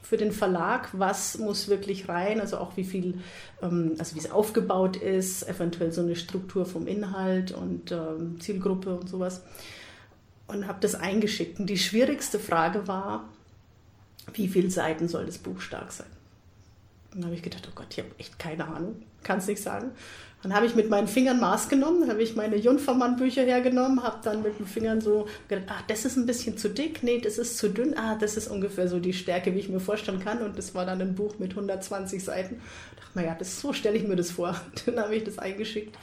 [0.03, 3.19] für den Verlag, was muss wirklich rein, also auch wie viel,
[3.61, 8.93] ähm, also wie es aufgebaut ist, eventuell so eine Struktur vom Inhalt und ähm, Zielgruppe
[8.93, 9.41] und sowas
[10.47, 11.59] und habe das eingeschickt.
[11.59, 13.29] Und die schwierigste Frage war,
[14.33, 16.07] wie viele Seiten soll das Buch stark sein?
[17.13, 19.61] Und dann habe ich gedacht, oh Gott, ich habe echt keine Ahnung, kann es nicht
[19.61, 19.91] sagen.
[20.43, 24.41] Dann habe ich mit meinen Fingern Maß genommen, habe ich meine Junfermann-Bücher hergenommen, habe dann
[24.41, 27.59] mit den Fingern so gedacht, ach, das ist ein bisschen zu dick, nee, das ist
[27.59, 30.41] zu dünn, ah, das ist ungefähr so die Stärke, wie ich mir vorstellen kann.
[30.41, 32.55] Und das war dann ein Buch mit 120 Seiten.
[32.95, 34.59] Ich dachte mir, ja, das, so stelle ich mir das vor.
[34.85, 35.95] Dann habe ich das eingeschickt.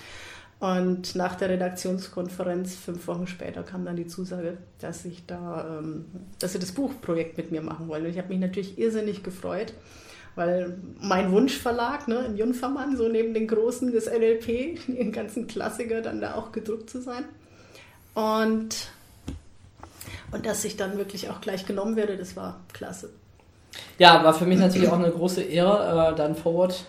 [0.60, 6.06] Und nach der Redaktionskonferenz, fünf Wochen später, kam dann die Zusage, dass ich da, ähm,
[6.40, 8.04] dass sie das Buchprojekt mit mir machen wollen.
[8.04, 9.72] Und ich habe mich natürlich irrsinnig gefreut,
[10.34, 16.00] weil mein Wunschverlag, ne, im Junfermann, so neben den Großen des NLP, den ganzen Klassiker,
[16.00, 17.24] dann da auch gedruckt zu sein.
[18.14, 18.88] Und,
[20.32, 23.10] und dass ich dann wirklich auch gleich genommen werde, das war klasse.
[23.98, 26.84] Ja, war für mich natürlich auch eine große Ehre, äh, dann Forward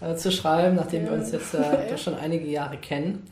[0.00, 1.10] äh, zu schreiben, nachdem ja.
[1.10, 3.24] wir uns jetzt äh, doch schon einige Jahre kennen.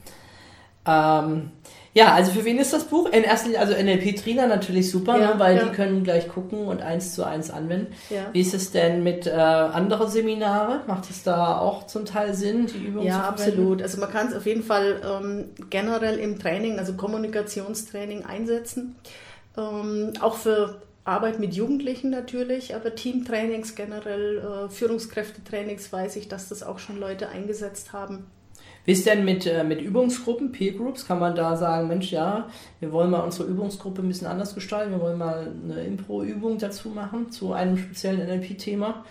[0.87, 1.51] Ähm,
[1.97, 3.09] ja, also für wen ist das Buch?
[3.09, 5.65] In erster Linie, also NLP-Trainer natürlich super, ja, ne, weil ja.
[5.65, 7.95] die können gleich gucken und eins zu eins anwenden.
[8.11, 8.27] Ja.
[8.33, 10.83] Wie ist es denn mit äh, anderen Seminare?
[10.87, 13.81] Macht es da auch zum Teil Sinn, die Übung ja, zu Ja, absolut.
[13.81, 18.97] Also man kann es auf jeden Fall ähm, generell im Training, also Kommunikationstraining einsetzen.
[19.57, 26.49] Ähm, auch für Arbeit mit Jugendlichen natürlich, aber Teamtrainings generell, äh, Führungskräftetrainings weiß ich, dass
[26.49, 28.27] das auch schon Leute eingesetzt haben.
[28.85, 31.07] Wie ist denn mit, äh, mit Übungsgruppen, Peer Groups?
[31.07, 32.49] Kann man da sagen, Mensch, ja,
[32.81, 36.89] wir wollen mal unsere Übungsgruppe ein bisschen anders gestalten, wir wollen mal eine Impro-Übung dazu
[36.89, 39.05] machen, zu einem speziellen NLP-Thema?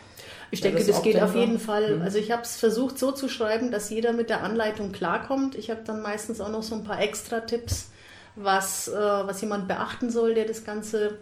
[0.51, 1.29] Ich denke, das, das geht denkbar?
[1.29, 1.97] auf jeden Fall.
[1.97, 2.01] Mhm.
[2.01, 5.55] Also ich habe es versucht so zu schreiben, dass jeder mit der Anleitung klarkommt.
[5.55, 7.91] Ich habe dann meistens auch noch so ein paar extra Tipps,
[8.35, 11.17] was, äh, was jemand beachten soll, der das Ganze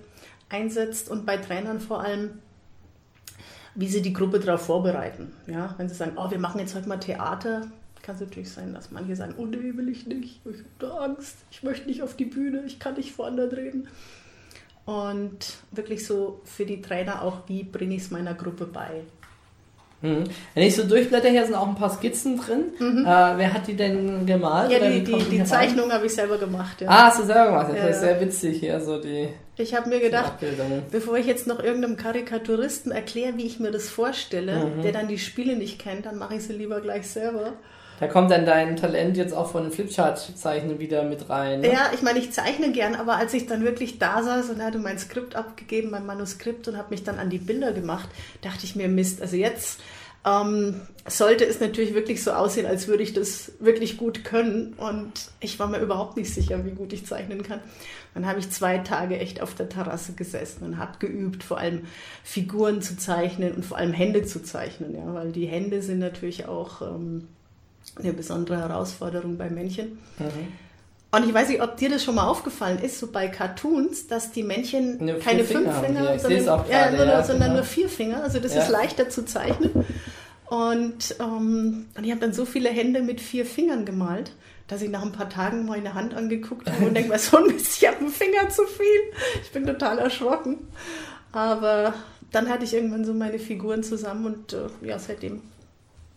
[0.49, 2.39] einsetzt und bei Trainern vor allem,
[3.75, 5.33] wie sie die Gruppe darauf vorbereiten.
[5.47, 7.67] Ja, wenn sie sagen, oh, wir machen jetzt heute mal Theater,
[8.03, 10.97] kann es natürlich sein, dass manche sagen, oh nee, will ich nicht, ich habe da
[10.97, 13.87] Angst, ich möchte nicht auf die Bühne, ich kann nicht vor anderen reden.
[14.85, 19.03] Und wirklich so für die Trainer auch, wie bringe ich es meiner Gruppe bei?
[20.01, 20.25] Mhm.
[20.53, 22.73] Wenn ich so durchblätter, hier sind auch ein paar Skizzen drin.
[22.77, 23.05] Mhm.
[23.05, 24.69] Äh, wer hat die denn gemalt?
[24.69, 26.81] Ja, die, die, die Zeichnung habe ich selber gemacht.
[26.81, 26.89] Ja.
[26.89, 27.69] Ah, hast du selber gemacht?
[27.69, 27.87] Das ja.
[27.87, 29.29] ist sehr witzig hier, so die.
[29.55, 30.33] Ich habe mir gedacht,
[30.91, 34.81] bevor ich jetzt noch irgendeinem Karikaturisten erkläre, wie ich mir das vorstelle, mhm.
[34.81, 37.53] der dann die Spiele nicht kennt, dann mache ich sie lieber gleich selber.
[37.99, 41.61] Da kommt dann dein Talent jetzt auch von Flipchart-Zeichnen wieder mit rein.
[41.61, 41.71] Ne?
[41.71, 44.79] Ja, ich meine, ich zeichne gern, aber als ich dann wirklich da saß und hatte
[44.79, 48.09] mein Skript abgegeben, mein Manuskript und habe mich dann an die Bilder gemacht,
[48.41, 49.79] dachte ich mir, Mist, also jetzt
[50.25, 54.73] ähm, sollte es natürlich wirklich so aussehen, als würde ich das wirklich gut können.
[54.73, 57.59] Und ich war mir überhaupt nicht sicher, wie gut ich zeichnen kann.
[58.13, 61.81] Dann habe ich zwei Tage echt auf der Terrasse gesessen und habe geübt, vor allem
[62.23, 66.45] Figuren zu zeichnen und vor allem Hände zu zeichnen, ja, weil die Hände sind natürlich
[66.45, 67.27] auch ähm,
[67.97, 69.97] eine besondere Herausforderung bei Männchen.
[70.19, 70.53] Mhm.
[71.13, 74.31] Und ich weiß nicht, ob dir das schon mal aufgefallen ist, so bei Cartoons, dass
[74.31, 77.53] die Männchen vier keine Finger fünf Finger, seh's sondern, auch ja, sondern, ja, sondern genau.
[77.57, 78.23] nur vier Finger.
[78.23, 78.63] Also das Ja.
[78.63, 79.85] ist leichter zu zeichnen.
[80.47, 84.31] Und, ähm, und ich habe dann so viele Hände mit vier Fingern gemalt,
[84.67, 87.45] dass ich nach ein paar Tagen meine Hand angeguckt habe und denke, was so ein
[87.45, 89.13] Mist, ich habe einen Finger zu viel.
[89.43, 90.67] Ich bin total erschrocken.
[91.31, 91.93] Aber
[92.31, 95.41] dann hatte ich irgendwann so meine Figuren zusammen und äh, ja, seitdem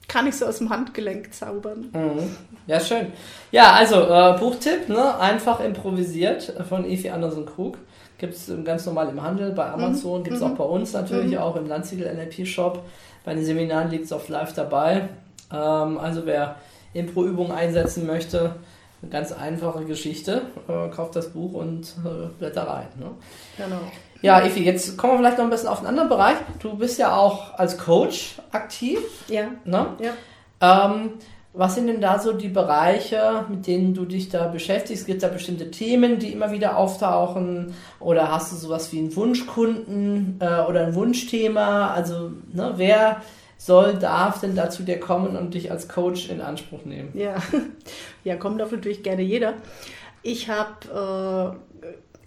[0.09, 1.90] kann ich so aus dem Handgelenk zaubern.
[1.92, 2.37] Mhm.
[2.66, 3.12] Ja, schön.
[3.51, 5.19] Ja, also äh, Buchtipp, ne?
[5.19, 7.79] einfach improvisiert von Evi Andersen Krug.
[8.19, 11.55] Gibt es ganz normal im Handel, bei Amazon, gibt es auch bei uns natürlich, auch
[11.57, 12.83] im Landsiedel NLP Shop.
[13.25, 15.09] Bei den Seminaren liegt es oft live dabei.
[15.53, 16.57] Ähm, also wer
[16.95, 18.55] Impro-Übungen einsetzen möchte,
[19.03, 20.42] eine ganz einfache Geschichte.
[20.69, 22.87] Äh, kauft das Buch und äh, blätter rein.
[22.99, 23.11] Ne?
[23.59, 23.81] Genau.
[24.27, 26.35] Ja, Evi, jetzt kommen wir vielleicht noch ein bisschen auf einen anderen Bereich.
[26.59, 28.99] Du bist ja auch als Coach aktiv.
[29.29, 29.45] Ja.
[29.65, 29.87] Ne?
[30.01, 30.87] Ja.
[30.91, 31.11] Ähm,
[31.53, 35.07] was sind denn da so die Bereiche, mit denen du dich da beschäftigst?
[35.07, 37.73] Gibt es da bestimmte Themen, die immer wieder auftauchen?
[38.01, 41.93] Oder hast du sowas wie einen Wunschkunden äh, oder ein Wunschthema?
[41.93, 43.23] Also, ne, wer
[43.59, 47.11] soll, darf denn da zu dir kommen und dich als Coach in Anspruch nehmen?
[47.15, 47.37] Ja,
[48.25, 49.55] ja kommt auf natürlich gerne jeder.
[50.25, 51.87] Ich habe äh,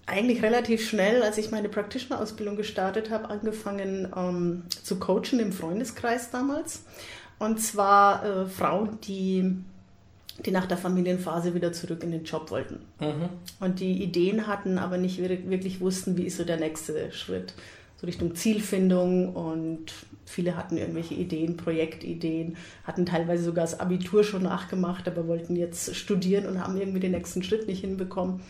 [0.09, 6.31] eigentlich relativ schnell, als ich meine Practitioner-Ausbildung gestartet habe, angefangen ähm, zu coachen im Freundeskreis
[6.31, 6.83] damals.
[7.37, 9.55] Und zwar äh, Frauen, die,
[10.45, 12.79] die nach der Familienphase wieder zurück in den Job wollten.
[12.99, 13.29] Mhm.
[13.59, 17.53] Und die Ideen hatten, aber nicht wir- wirklich wussten, wie ist so der nächste Schritt.
[18.01, 19.93] So Richtung Zielfindung und
[20.25, 25.95] viele hatten irgendwelche Ideen, Projektideen, hatten teilweise sogar das Abitur schon nachgemacht, aber wollten jetzt
[25.95, 28.41] studieren und haben irgendwie den nächsten Schritt nicht hinbekommen.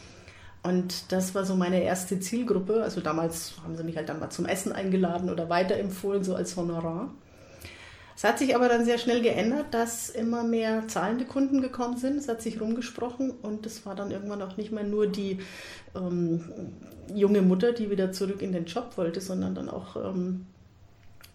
[0.61, 2.83] Und das war so meine erste Zielgruppe.
[2.83, 6.57] Also damals haben sie mich halt dann mal zum Essen eingeladen oder weiterempfohlen, so als
[6.57, 7.13] Honorar.
[8.19, 12.17] Es hat sich aber dann sehr schnell geändert, dass immer mehr zahlende Kunden gekommen sind.
[12.17, 15.39] Es hat sich rumgesprochen und es war dann irgendwann auch nicht mehr nur die
[15.95, 16.43] ähm,
[17.15, 20.47] junge Mutter, die wieder zurück in den Job wollte, sondern dann auch, ähm,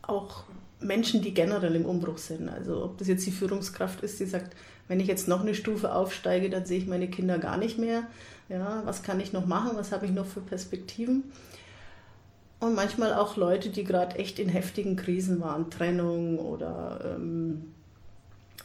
[0.02, 0.44] auch
[0.80, 2.50] Menschen, die generell im Umbruch sind.
[2.50, 4.54] Also ob das jetzt die Führungskraft ist, die sagt,
[4.86, 8.02] wenn ich jetzt noch eine Stufe aufsteige, dann sehe ich meine Kinder gar nicht mehr.
[8.48, 9.70] Ja, was kann ich noch machen?
[9.74, 11.24] Was habe ich noch für Perspektiven?
[12.60, 17.74] Und manchmal auch Leute, die gerade echt in heftigen Krisen waren, Trennung oder ähm,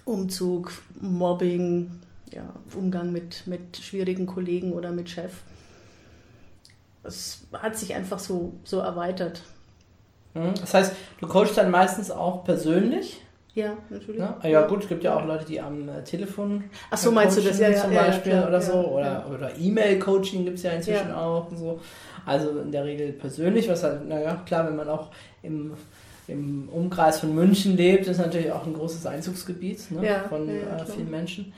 [0.05, 1.91] Umzug, Mobbing,
[2.31, 5.33] ja, Umgang mit, mit schwierigen Kollegen oder mit Chef.
[7.03, 9.43] Es hat sich einfach so, so erweitert.
[10.33, 10.53] Mhm.
[10.59, 13.21] Das heißt, du coachst dann meistens auch persönlich.
[13.55, 14.21] Ja, natürlich.
[14.21, 14.35] Ne?
[14.43, 17.41] Ja gut, es gibt ja auch Leute, die am äh, Telefon Ach so, meinst du
[17.41, 17.59] das?
[17.59, 18.73] Ja, ja, zum ja, ja, Beispiel klar, oder so.
[18.73, 21.79] Oder, oder E-Mail-Coaching gibt es ja inzwischen auch und so.
[22.25, 25.07] Also in der Regel persönlich, was halt, naja, klar, wenn man auch
[25.41, 25.73] im,
[26.27, 30.05] im Umkreis von München lebt, ist natürlich auch ein großes Einzugsgebiet ne?
[30.05, 31.51] Ja, von ja, äh, vielen Menschen.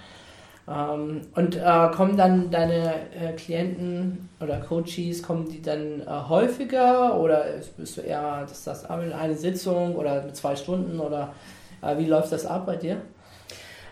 [0.68, 7.20] Ähm, und äh, kommen dann deine äh, Klienten oder Coaches, kommen die dann äh, häufiger
[7.20, 7.44] oder
[7.78, 11.34] bist du eher, dass das eine Sitzung oder zwei Stunden oder
[11.98, 13.02] wie läuft das ab bei dir?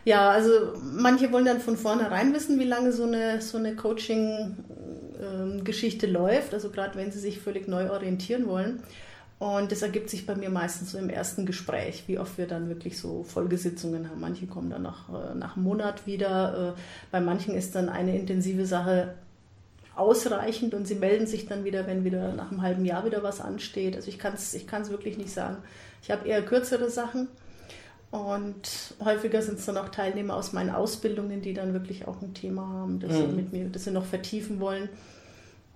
[0.06, 0.50] Ja, also
[0.82, 6.54] manche wollen dann von vornherein wissen, wie lange so eine, so eine Coaching-Geschichte läuft.
[6.54, 8.82] Also gerade wenn sie sich völlig neu orientieren wollen.
[9.40, 12.68] Und das ergibt sich bei mir meistens so im ersten Gespräch, wie oft wir dann
[12.68, 14.20] wirklich so Folgesitzungen haben.
[14.20, 16.76] Manche kommen dann nach, äh, nach einem Monat wieder.
[16.76, 16.80] Äh,
[17.12, 19.16] Bei manchen ist dann eine intensive Sache
[19.96, 23.40] ausreichend und sie melden sich dann wieder, wenn wieder nach einem halben Jahr wieder was
[23.40, 23.96] ansteht.
[23.96, 25.58] Also ich kann es ich wirklich nicht sagen.
[26.02, 27.30] Ich habe eher kürzere Sachen.
[28.12, 32.34] Und häufiger sind es dann auch Teilnehmer aus meinen Ausbildungen, die dann wirklich auch ein
[32.34, 33.36] Thema haben, das sie Mhm.
[33.36, 34.90] mit mir, das sie noch vertiefen wollen.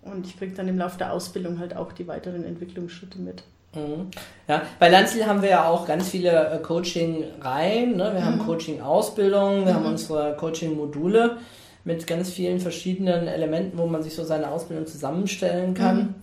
[0.01, 3.43] Und ich kriege dann im Laufe der Ausbildung halt auch die weiteren Entwicklungsschritte mit.
[3.75, 4.09] Mhm.
[4.47, 7.95] Ja, bei Landsil haben wir ja auch ganz viele äh, Coaching-Reihen.
[7.97, 8.11] Ne?
[8.13, 11.37] Wir haben Coaching-Ausbildung, wir haben unsere Coaching-Module
[11.85, 16.15] mit ganz vielen verschiedenen Elementen, wo man sich so seine Ausbildung zusammenstellen kann.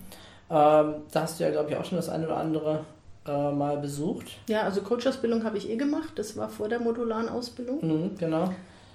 [0.49, 2.81] Ähm, da hast du ja, glaube ich, auch schon das eine oder andere
[3.27, 4.27] äh, mal besucht.
[4.47, 6.13] Ja, also Coach-Ausbildung habe ich eh gemacht.
[6.15, 7.79] Das war vor der modularen Ausbildung.
[7.81, 8.49] Mhm, genau.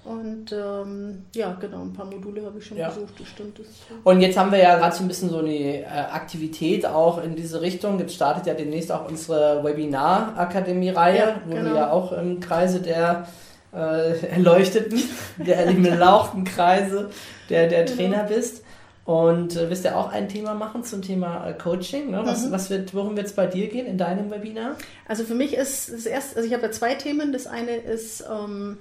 [0.05, 2.87] Und ähm, ja, genau, ein paar Module habe ich schon Ja.
[2.87, 3.59] besucht, das stimmt.
[3.59, 3.65] Das,
[4.05, 7.35] Und jetzt haben wir ja gerade so ein bisschen so eine äh, Aktivität auch in
[7.35, 7.99] diese Richtung.
[7.99, 11.75] Jetzt startet ja demnächst auch unsere Webinar-Akademie-Reihe, Ja, wo du genau.
[11.75, 13.27] ja auch im Kreise der
[13.73, 15.01] äh, Erleuchteten,
[15.37, 17.09] der erlauchten Kreise
[17.49, 17.95] der, der Genau.
[17.97, 18.63] Trainer bist.
[19.07, 22.11] Und äh, wirst ja auch ein Thema machen zum Thema äh, Coaching.
[22.11, 22.21] Ne?
[22.25, 22.51] Was, Mhm.
[22.51, 24.75] was wird, worum wird es bei dir gehen in deinem Webinar?
[25.07, 27.31] Also für mich ist das erste, also ich habe ja zwei Themen.
[27.31, 28.77] Das eine ist, ähm,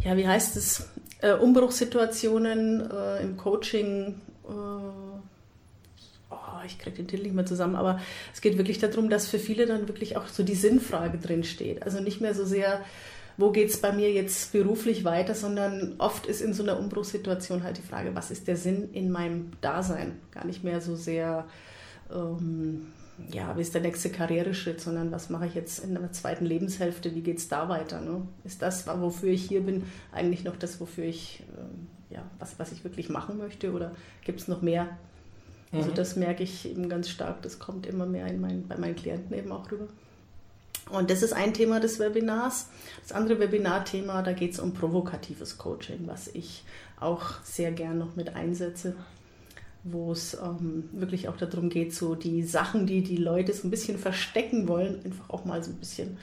[0.00, 0.88] ja, wie heißt es,
[1.20, 4.20] äh, Umbruchssituationen äh, im Coaching.
[4.48, 6.34] Äh, oh,
[6.66, 8.00] ich kriege den Titel nicht mehr zusammen, aber
[8.34, 11.84] es geht wirklich darum, dass für viele dann wirklich auch so die Sinnfrage drin steht.
[11.84, 12.80] Also nicht mehr so sehr,
[13.36, 17.62] wo geht es bei mir jetzt beruflich weiter, sondern oft ist in so einer Umbruchssituation
[17.62, 20.18] halt die Frage, was ist der Sinn in meinem Dasein?
[20.30, 21.46] Gar nicht mehr so sehr,
[22.12, 22.86] ähm,
[23.32, 27.14] ja, wie ist der nächste Karriereschritt, sondern was mache ich jetzt in der zweiten Lebenshälfte,
[27.14, 28.00] wie geht es da weiter?
[28.00, 28.26] Ne?
[28.44, 32.72] Ist das, wofür ich hier bin, eigentlich noch das, wofür ich, ähm, ja, was, was
[32.72, 33.92] ich wirklich machen möchte oder
[34.24, 34.88] gibt es noch mehr?
[35.72, 35.94] Also Mhm.
[35.94, 39.34] das merke ich eben ganz stark, das kommt immer mehr in mein, bei meinen Klienten
[39.36, 39.88] eben auch rüber.
[40.90, 42.68] Und das ist ein Thema des Webinars.
[43.02, 46.64] Das andere Webinarthema, da geht es um provokatives Coaching, was ich
[47.00, 48.94] auch sehr gern noch mit einsetze,
[49.84, 53.70] wo es ähm, wirklich auch darum geht, so die Sachen, die die Leute so ein
[53.70, 56.18] bisschen verstecken wollen, einfach auch mal so ein bisschen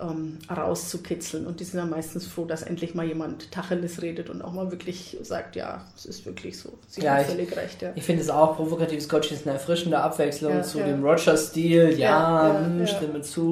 [0.00, 1.46] ähm, rauszukitzeln.
[1.46, 4.70] Und die sind dann meistens froh, dass endlich mal jemand Tacheles redet und auch mal
[4.70, 6.78] wirklich sagt, ja, es ist wirklich so.
[6.88, 7.82] Sie Ja, haben ich- völlig recht.
[7.82, 7.92] Ja.
[7.94, 12.48] Ich finde es auch, provokatives Coaching ist eine erfrischende Abwechslung Ja, zu dem Roger-Stil, ja,
[12.48, 13.50] ja, hm, stimme zu.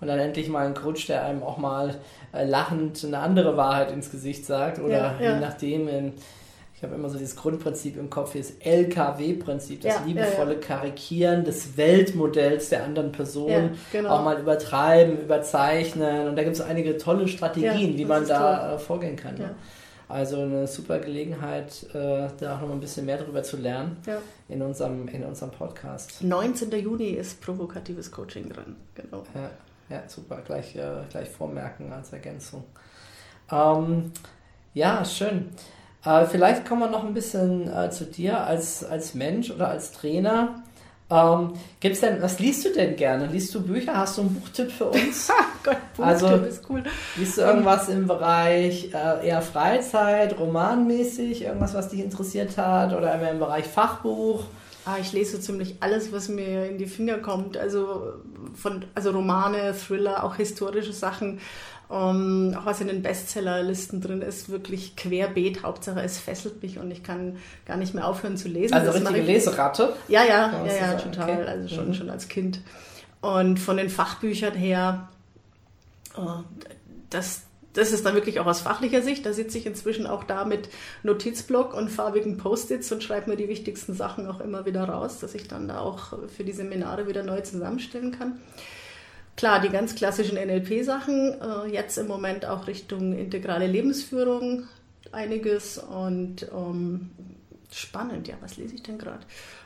[0.00, 1.94] Und dann endlich mal ein Coach, der einem auch mal
[2.32, 4.78] äh, lachend eine andere Wahrheit ins Gesicht sagt.
[4.78, 6.12] Oder je nachdem, in,
[6.78, 11.42] ich habe immer so dieses Grundprinzip im Kopf, dieses LKW-Prinzip, das Ja, ja, liebevolle Karikieren
[11.44, 13.50] des Weltmodells der anderen Person.
[13.50, 14.10] Ja, genau.
[14.10, 16.28] Auch mal übertreiben, überzeichnen.
[16.28, 19.34] Und da gibt es einige tolle Strategien, Ja, wie man da äh, vorgehen kann.
[19.34, 19.42] Ne?
[19.42, 19.54] Ja.
[20.08, 24.18] Also eine super Gelegenheit, äh, da auch noch ein bisschen mehr darüber zu lernen Ja.
[24.48, 26.22] in unserem, in unserem Podcast.
[26.22, 26.70] 19.
[26.80, 28.76] Juni ist provokatives Coaching dran.
[28.94, 29.24] Genau.
[29.34, 32.62] Ja, ja super, gleich, äh, gleich vormerken als Ergänzung.
[33.50, 34.12] Ähm,
[34.74, 35.46] ja, schön.
[36.08, 39.92] Äh, vielleicht kommen wir noch ein bisschen äh, zu dir als, als Mensch oder als
[39.92, 40.62] Trainer.
[41.10, 43.26] Ähm, gibt's denn, was liest du denn gerne?
[43.26, 43.94] Liest du Bücher?
[43.96, 45.30] Hast du einen Buchtipp für uns?
[45.64, 46.82] Gott, Also- Buchtipp ist cool.
[47.16, 52.94] Liest du irgendwas im Bereich äh, eher Freizeit, romanmäßig, irgendwas, was dich interessiert hat?
[52.94, 54.44] Oder eher im Bereich Fachbuch?
[54.86, 57.58] Ah, ich lese ziemlich alles, was mir in die Finger kommt.
[57.58, 58.14] Also
[58.54, 61.40] von also Romane, Thriller, auch historische Sachen.
[61.90, 65.62] Ähm, auch was in den Bestsellerlisten drin ist, wirklich querbeet.
[65.62, 67.36] Hauptsache es fesselt mich und ich kann
[67.66, 68.74] gar nicht mehr aufhören zu lesen.
[68.74, 69.94] Also Das richtige ich- Leseratte?
[70.06, 71.30] Ja, ja, ja, ja, total.
[71.30, 71.44] okay.
[71.48, 71.94] Also schon, Mhm.
[71.94, 72.60] schon als Kind.
[73.22, 75.08] Und von den Fachbüchern her,
[76.16, 76.20] äh,
[77.10, 79.24] das, das ist dann wirklich auch aus fachlicher Sicht.
[79.24, 80.68] Da sitze ich inzwischen auch da mit
[81.04, 85.34] Notizblock und farbigen Post-its und schreibe mir die wichtigsten Sachen auch immer wieder raus, dass
[85.34, 88.40] ich dann da auch für die Seminare wieder neu zusammenstellen kann.
[89.38, 94.64] Klar, die ganz klassischen NLP-Sachen, äh, jetzt im Moment auch Richtung integrale Lebensführung
[95.12, 97.10] einiges und ähm,
[97.72, 99.20] spannend, ja, was lese ich denn gerade?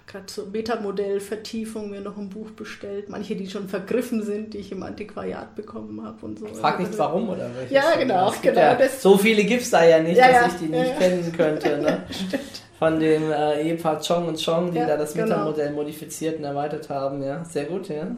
[0.07, 4.73] Gerade so Metamodell-Vertiefung, mir noch ein Buch bestellt, manche, die schon vergriffen sind, die ich
[4.73, 6.49] im Antiquariat bekommen habe und so.
[6.49, 7.73] Frag nicht Also, warum oder welches.
[7.73, 10.55] Ja, genau, genau, Ja, so viele gibt es da ja nicht, Ja, dass ja, ich
[10.55, 11.79] die nicht kennen könnte.
[11.79, 12.03] Ne?
[12.79, 15.29] Von dem äh, Ehepaar Chong und Chong, die da das genau.
[15.29, 17.23] Metamodell modifiziert und erweitert haben.
[17.23, 18.09] Ja, sehr gut, ja.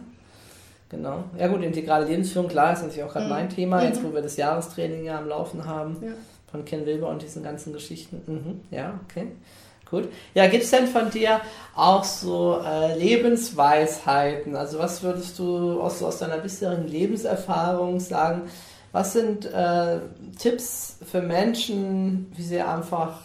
[0.95, 1.25] Genau.
[1.39, 3.31] Ja gut, integrale Lebensführung, klar, ist natürlich auch gerade Mhm.
[3.33, 4.07] mein Thema, jetzt Mhm.
[4.09, 6.13] wo wir das Jahrestraining ja am Laufen haben Ja.
[6.51, 8.23] von Ken Wilber und diesen ganzen Geschichten.
[8.27, 8.61] Mhm.
[8.77, 9.27] Ja, okay.
[9.91, 10.09] Gut.
[10.35, 11.41] Ja, gibt es denn von dir
[11.77, 14.57] auch so äh, Lebensweisheiten?
[14.57, 18.43] Also was würdest du aus, aus deiner bisherigen Lebenserfahrung sagen?
[18.93, 19.99] Was sind äh,
[20.39, 23.19] Tipps für Menschen, wie sie einfach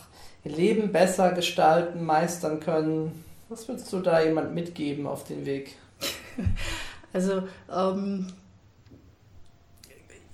[0.43, 3.23] ihr Leben besser gestalten, meistern können?
[3.47, 5.75] Was würdest du da jemand mitgeben auf den Weg?
[7.13, 7.43] Also,
[7.73, 8.27] ähm,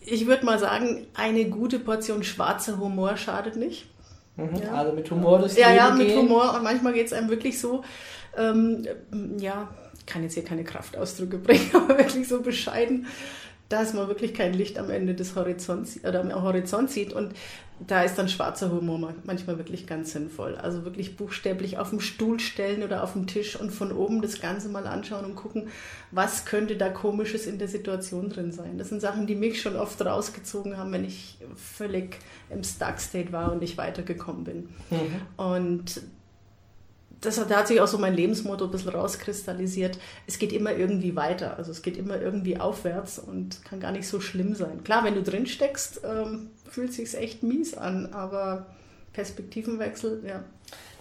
[0.01, 3.87] ich würde mal sagen, eine gute Portion schwarzer Humor schadet nicht.
[4.35, 4.55] Mhm.
[4.61, 4.73] Ja.
[4.73, 6.19] Also mit Humor durchs Ja, Leben ja, mit gehen.
[6.19, 6.53] Humor.
[6.55, 7.83] Und manchmal geht es einem wirklich so,
[8.37, 8.85] ähm,
[9.37, 13.07] ja, ich kann jetzt hier keine Kraftausdrücke bringen, aber wirklich so bescheiden,
[13.69, 17.13] dass man wirklich kein Licht am Ende des Horizonts oder am Horizont sieht.
[17.13, 17.33] Und
[17.85, 20.55] da ist dann schwarzer Humor ma- manchmal wirklich ganz sinnvoll.
[20.55, 24.39] Also wirklich buchstäblich auf den Stuhl stellen oder auf den Tisch und von oben das
[24.39, 25.67] Ganze mal anschauen und gucken,
[26.11, 28.77] was könnte da komisches in der Situation drin sein.
[28.77, 32.17] Das sind Sachen, die mich schon oft rausgezogen haben, wenn ich völlig
[32.49, 34.69] im Stuck-State war und nicht weitergekommen bin.
[34.89, 35.21] Mhm.
[35.35, 36.01] Und
[37.25, 39.97] das hat, da hat sich auch so mein Lebensmotto ein bisschen rauskristallisiert.
[40.27, 41.57] Es geht immer irgendwie weiter.
[41.57, 44.83] Also es geht immer irgendwie aufwärts und kann gar nicht so schlimm sein.
[44.83, 48.65] Klar, wenn du drin steckst, ähm, fühlt sich echt mies an, aber
[49.13, 50.43] Perspektivenwechsel, ja.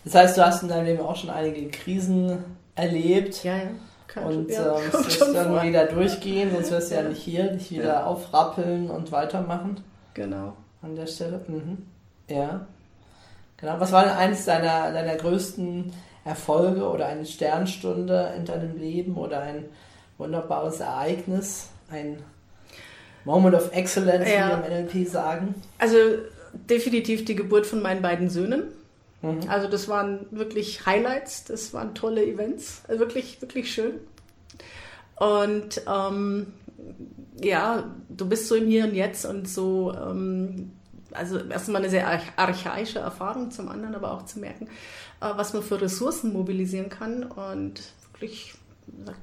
[0.05, 2.39] Das heißt, du hast in deinem Leben auch schon einige Krisen
[2.75, 3.43] erlebt.
[3.45, 3.63] Ja, ja.
[4.07, 5.63] Kann Und ja, ähm, schon dann vor.
[5.65, 7.09] wieder durchgehen, sonst wirst du ja Ja.
[7.09, 8.05] nicht hier, dich wieder Ja.
[8.07, 9.81] aufrappeln und weitermachen
[10.15, 10.53] Genau.
[10.83, 11.41] an der Stelle.
[11.49, 11.79] Mhm.
[12.29, 12.67] Ja.
[13.57, 13.81] Genau.
[13.81, 15.93] Was war denn eines deiner, deiner größten
[16.25, 19.67] Erfolge oder eine Sternstunde in deinem Leben oder ein
[20.19, 21.69] wunderbares Ereignis?
[21.91, 22.19] Ein
[23.25, 24.63] Moment of Excellence, Ja.
[24.63, 25.55] wie wir im NLP sagen?
[25.79, 25.97] Also
[26.53, 28.65] definitiv die Geburt von meinen beiden Söhnen.
[29.23, 29.41] Mhm.
[29.49, 33.95] Also das waren wirklich Highlights, das waren tolle Events, also wirklich, wirklich schön.
[35.17, 36.53] Und ähm,
[37.43, 40.73] ja, du bist so im Hier und Jetzt und so, ähm,
[41.13, 42.07] also erstmal eine sehr
[42.37, 44.69] archaische Erfahrung, zum anderen aber auch zu merken,
[45.37, 48.55] was man für Ressourcen mobilisieren kann und wirklich,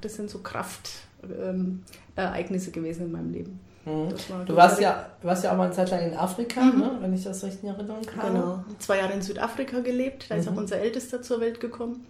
[0.00, 3.60] das sind so Kraftereignisse ähm, gewesen in meinem Leben.
[3.84, 4.12] Mhm.
[4.28, 6.78] War du warst ja, warst ja auch mal eine Zeit lang in Afrika, mhm.
[6.78, 6.98] ne?
[7.00, 8.32] wenn ich das richtig in Erinnerung habe.
[8.32, 10.58] Genau, zwei Jahre in Südafrika gelebt, da ist auch mhm.
[10.58, 12.06] unser Ältester zur Welt gekommen.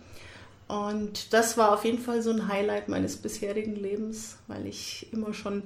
[0.69, 5.35] Und das war auf jeden Fall so ein Highlight meines bisherigen Lebens, weil ich immer
[5.35, 5.65] schon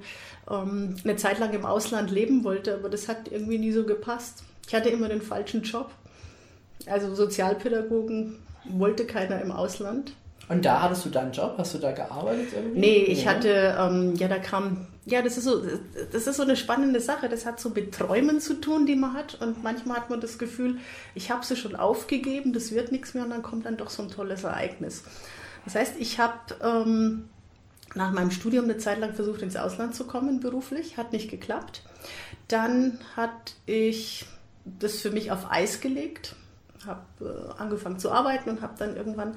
[0.51, 4.43] ähm, eine Zeit lang im Ausland leben wollte, aber das hat irgendwie nie so gepasst.
[4.67, 5.91] Ich hatte immer den falschen Job.
[6.85, 8.39] Also Sozialpädagogen
[8.71, 10.13] wollte keiner im Ausland.
[10.49, 11.55] Und da hattest du deinen Job?
[11.59, 12.79] Hast du da gearbeitet irgendwie?
[12.79, 13.33] Nee, ich ja.
[13.33, 15.61] hatte, ähm, ja, da kam, ja, das ist so,
[16.13, 17.29] das ist so eine spannende Sache.
[17.29, 19.41] Das hat so mit Träumen zu tun, die man hat.
[19.41, 20.79] Und manchmal hat man das Gefühl,
[21.15, 24.03] ich habe sie schon aufgegeben, das wird nichts mehr und dann kommt dann doch so
[24.03, 25.03] ein tolles Ereignis.
[25.65, 27.29] Das heißt, ich habe ähm,
[27.97, 31.83] nach meinem Studium eine Zeit lang versucht, ins Ausland zu kommen, beruflich, hat nicht geklappt.
[32.47, 34.27] Dann hatte ich
[34.65, 36.37] das für mich auf Eis gelegt,
[36.87, 39.37] habe äh, angefangen zu arbeiten und habe dann irgendwann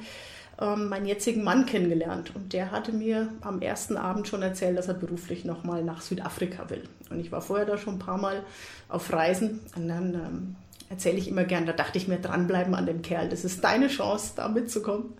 [0.61, 2.35] ähm, meinen jetzigen Mann kennengelernt.
[2.35, 6.69] Und der hatte mir am ersten Abend schon erzählt, dass er beruflich nochmal nach Südafrika
[6.69, 6.83] will.
[7.09, 8.43] Und ich war vorher da schon ein paar Mal
[8.89, 9.61] auf Reisen.
[9.75, 10.55] Und dann ähm,
[10.89, 13.29] erzähle ich immer gern, da dachte ich mir, dranbleiben an dem Kerl.
[13.29, 15.13] Das ist deine Chance, da mitzukommen.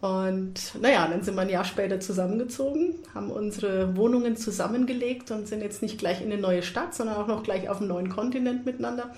[0.00, 5.62] Und naja, dann sind wir ein Jahr später zusammengezogen, haben unsere Wohnungen zusammengelegt und sind
[5.62, 8.66] jetzt nicht gleich in eine neue Stadt, sondern auch noch gleich auf einem neuen Kontinent
[8.66, 9.10] miteinander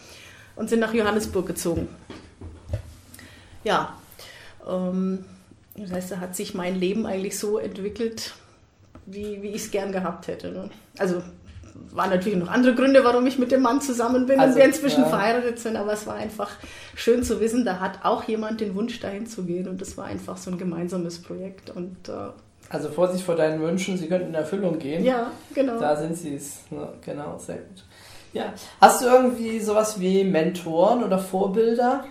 [0.54, 1.88] und sind nach Johannesburg gezogen.
[3.68, 3.92] Ja,
[4.66, 5.26] ähm,
[5.76, 8.32] das heißt, da hat sich mein Leben eigentlich so entwickelt,
[9.04, 10.50] wie, wie ich es gern gehabt hätte.
[10.50, 10.70] Ne?
[10.96, 11.22] Also
[11.90, 14.64] waren natürlich noch andere Gründe, warum ich mit dem Mann zusammen bin also, und wir
[14.64, 15.08] inzwischen ja.
[15.08, 16.50] verheiratet sind, aber es war einfach
[16.96, 20.06] schön zu wissen, da hat auch jemand den Wunsch, dahin zu gehen und das war
[20.06, 21.68] einfach so ein gemeinsames Projekt.
[21.70, 22.30] Und, äh,
[22.70, 25.04] also Vorsicht vor deinen Wünschen, sie könnten in Erfüllung gehen.
[25.04, 25.78] Ja, genau.
[25.78, 26.60] Da sind sie es.
[26.70, 27.84] Ja, genau, sehr gut.
[28.32, 28.52] Ja.
[28.80, 32.04] Hast du irgendwie sowas wie Mentoren oder Vorbilder?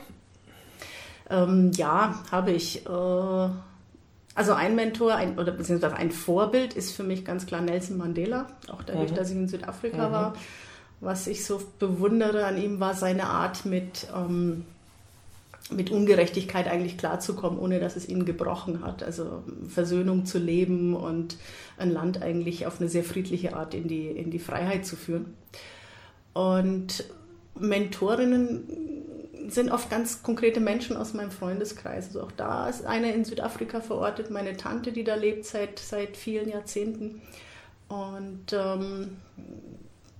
[1.29, 2.85] Ähm, ja, habe ich.
[2.85, 3.49] Äh,
[4.37, 8.45] also ein Mentor ein, oder beziehungsweise ein Vorbild ist für mich ganz klar Nelson Mandela,
[8.67, 9.15] auch dadurch, mhm.
[9.15, 10.13] dass ich in Südafrika mhm.
[10.13, 10.33] war.
[10.99, 14.63] Was ich so bewundere an ihm war seine Art mit, ähm,
[15.71, 19.01] mit Ungerechtigkeit eigentlich klarzukommen, ohne dass es ihn gebrochen hat.
[19.01, 21.37] Also Versöhnung zu leben und
[21.79, 25.33] ein Land eigentlich auf eine sehr friedliche Art in die, in die Freiheit zu führen.
[26.33, 27.05] Und
[27.59, 28.69] Mentorinnen
[29.49, 32.07] sind oft ganz konkrete Menschen aus meinem Freundeskreis.
[32.07, 36.17] Also auch da ist eine in Südafrika verortet, meine Tante, die da lebt seit, seit
[36.17, 37.21] vielen Jahrzehnten.
[37.87, 39.17] Und ähm,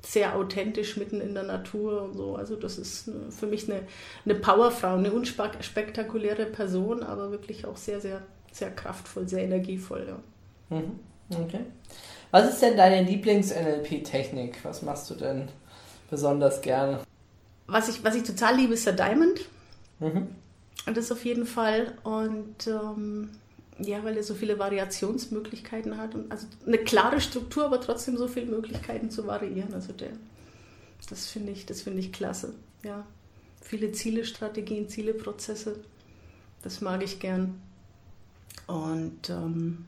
[0.05, 2.35] sehr authentisch mitten in der Natur und so.
[2.35, 3.81] Also das ist für mich eine,
[4.25, 8.21] eine Powerfrau, eine unspektakuläre Person, aber wirklich auch sehr, sehr,
[8.51, 10.07] sehr kraftvoll, sehr energievoll.
[10.07, 10.77] Ja.
[10.77, 10.99] Mhm.
[11.29, 11.59] Okay.
[12.31, 14.63] Was ist denn deine Lieblings-NLP-Technik?
[14.63, 15.49] Was machst du denn
[16.09, 16.99] besonders gerne?
[17.67, 19.41] Was ich, was ich total liebe, ist der Diamond.
[19.99, 20.27] Mhm.
[20.85, 21.93] Und das auf jeden Fall.
[22.03, 23.31] Und ähm,
[23.79, 26.15] ja, weil er so viele Variationsmöglichkeiten hat.
[26.15, 29.73] Und also eine klare Struktur, aber trotzdem so viele Möglichkeiten zu variieren.
[29.73, 30.11] Also der,
[31.09, 32.53] das finde ich, das finde ich klasse.
[32.83, 33.05] Ja.
[33.61, 35.75] Viele Ziele, Strategien, Ziele, Prozesse.
[36.63, 37.61] Das mag ich gern.
[38.65, 39.85] Und ähm,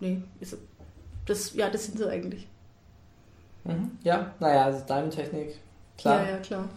[0.00, 0.56] nee, ist,
[1.26, 2.46] das, ja, das sind sie eigentlich.
[3.64, 3.90] Mhm.
[4.02, 5.56] Ja, naja, also Diamond-Technik,
[5.98, 6.22] klar.
[6.22, 6.68] Ja, ja, klar.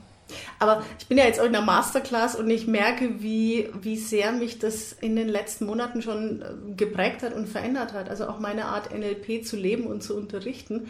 [0.60, 4.32] Aber ich bin ja jetzt auch in der Masterclass und ich merke, wie, wie sehr
[4.32, 8.10] mich das in den letzten Monaten schon äh, geprägt hat und verändert hat.
[8.10, 10.90] Also auch meine Art NLP zu leben und zu unterrichten,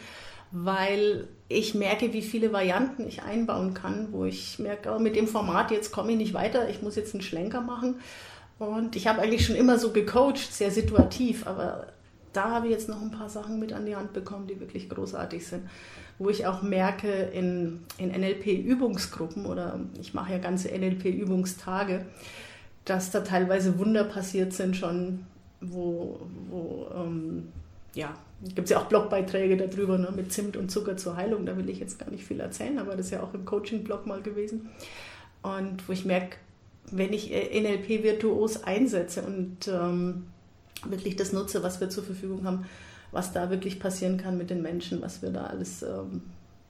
[0.51, 5.27] weil ich merke, wie viele Varianten ich einbauen kann, wo ich merke, oh, mit dem
[5.27, 7.99] Format jetzt komme ich nicht weiter, ich muss jetzt einen Schlenker machen.
[8.57, 11.87] Und ich habe eigentlich schon immer so gecoacht, sehr situativ, aber
[12.33, 14.89] da habe ich jetzt noch ein paar Sachen mit an die Hand bekommen, die wirklich
[14.89, 15.63] großartig sind
[16.19, 22.05] wo ich auch merke in, in NLP-Übungsgruppen oder ich mache ja ganze NLP-Übungstage,
[22.83, 25.25] dass da teilweise Wunder passiert sind schon,
[25.61, 27.47] wo, wo ähm,
[27.93, 28.13] ja,
[28.43, 31.69] gibt es ja auch Blogbeiträge darüber, ne, mit Zimt und Zucker zur Heilung, da will
[31.69, 34.69] ich jetzt gar nicht viel erzählen, aber das ist ja auch im Coaching-Blog mal gewesen.
[35.41, 36.37] Und wo ich merke,
[36.91, 40.25] wenn ich NLP virtuos einsetze und ähm,
[40.85, 42.65] wirklich das nutze, was wir zur Verfügung haben,
[43.11, 46.21] was da wirklich passieren kann mit den Menschen, was wir da alles ähm,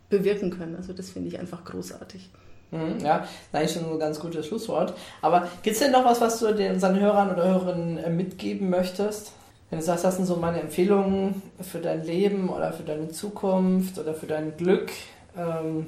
[0.09, 0.75] bewirken können.
[0.75, 2.29] Also das finde ich einfach großartig.
[2.71, 4.93] Mhm, ja, das ist eigentlich schon ein ganz gutes Schlusswort.
[5.21, 8.69] Aber gibt es denn noch was, was du den, unseren Hörern oder Hörerinnen äh, mitgeben
[8.69, 9.33] möchtest?
[9.69, 13.99] Wenn du sagst, das sind so meine Empfehlungen für dein Leben oder für deine Zukunft
[13.99, 14.89] oder für dein Glück.
[15.37, 15.87] Ähm.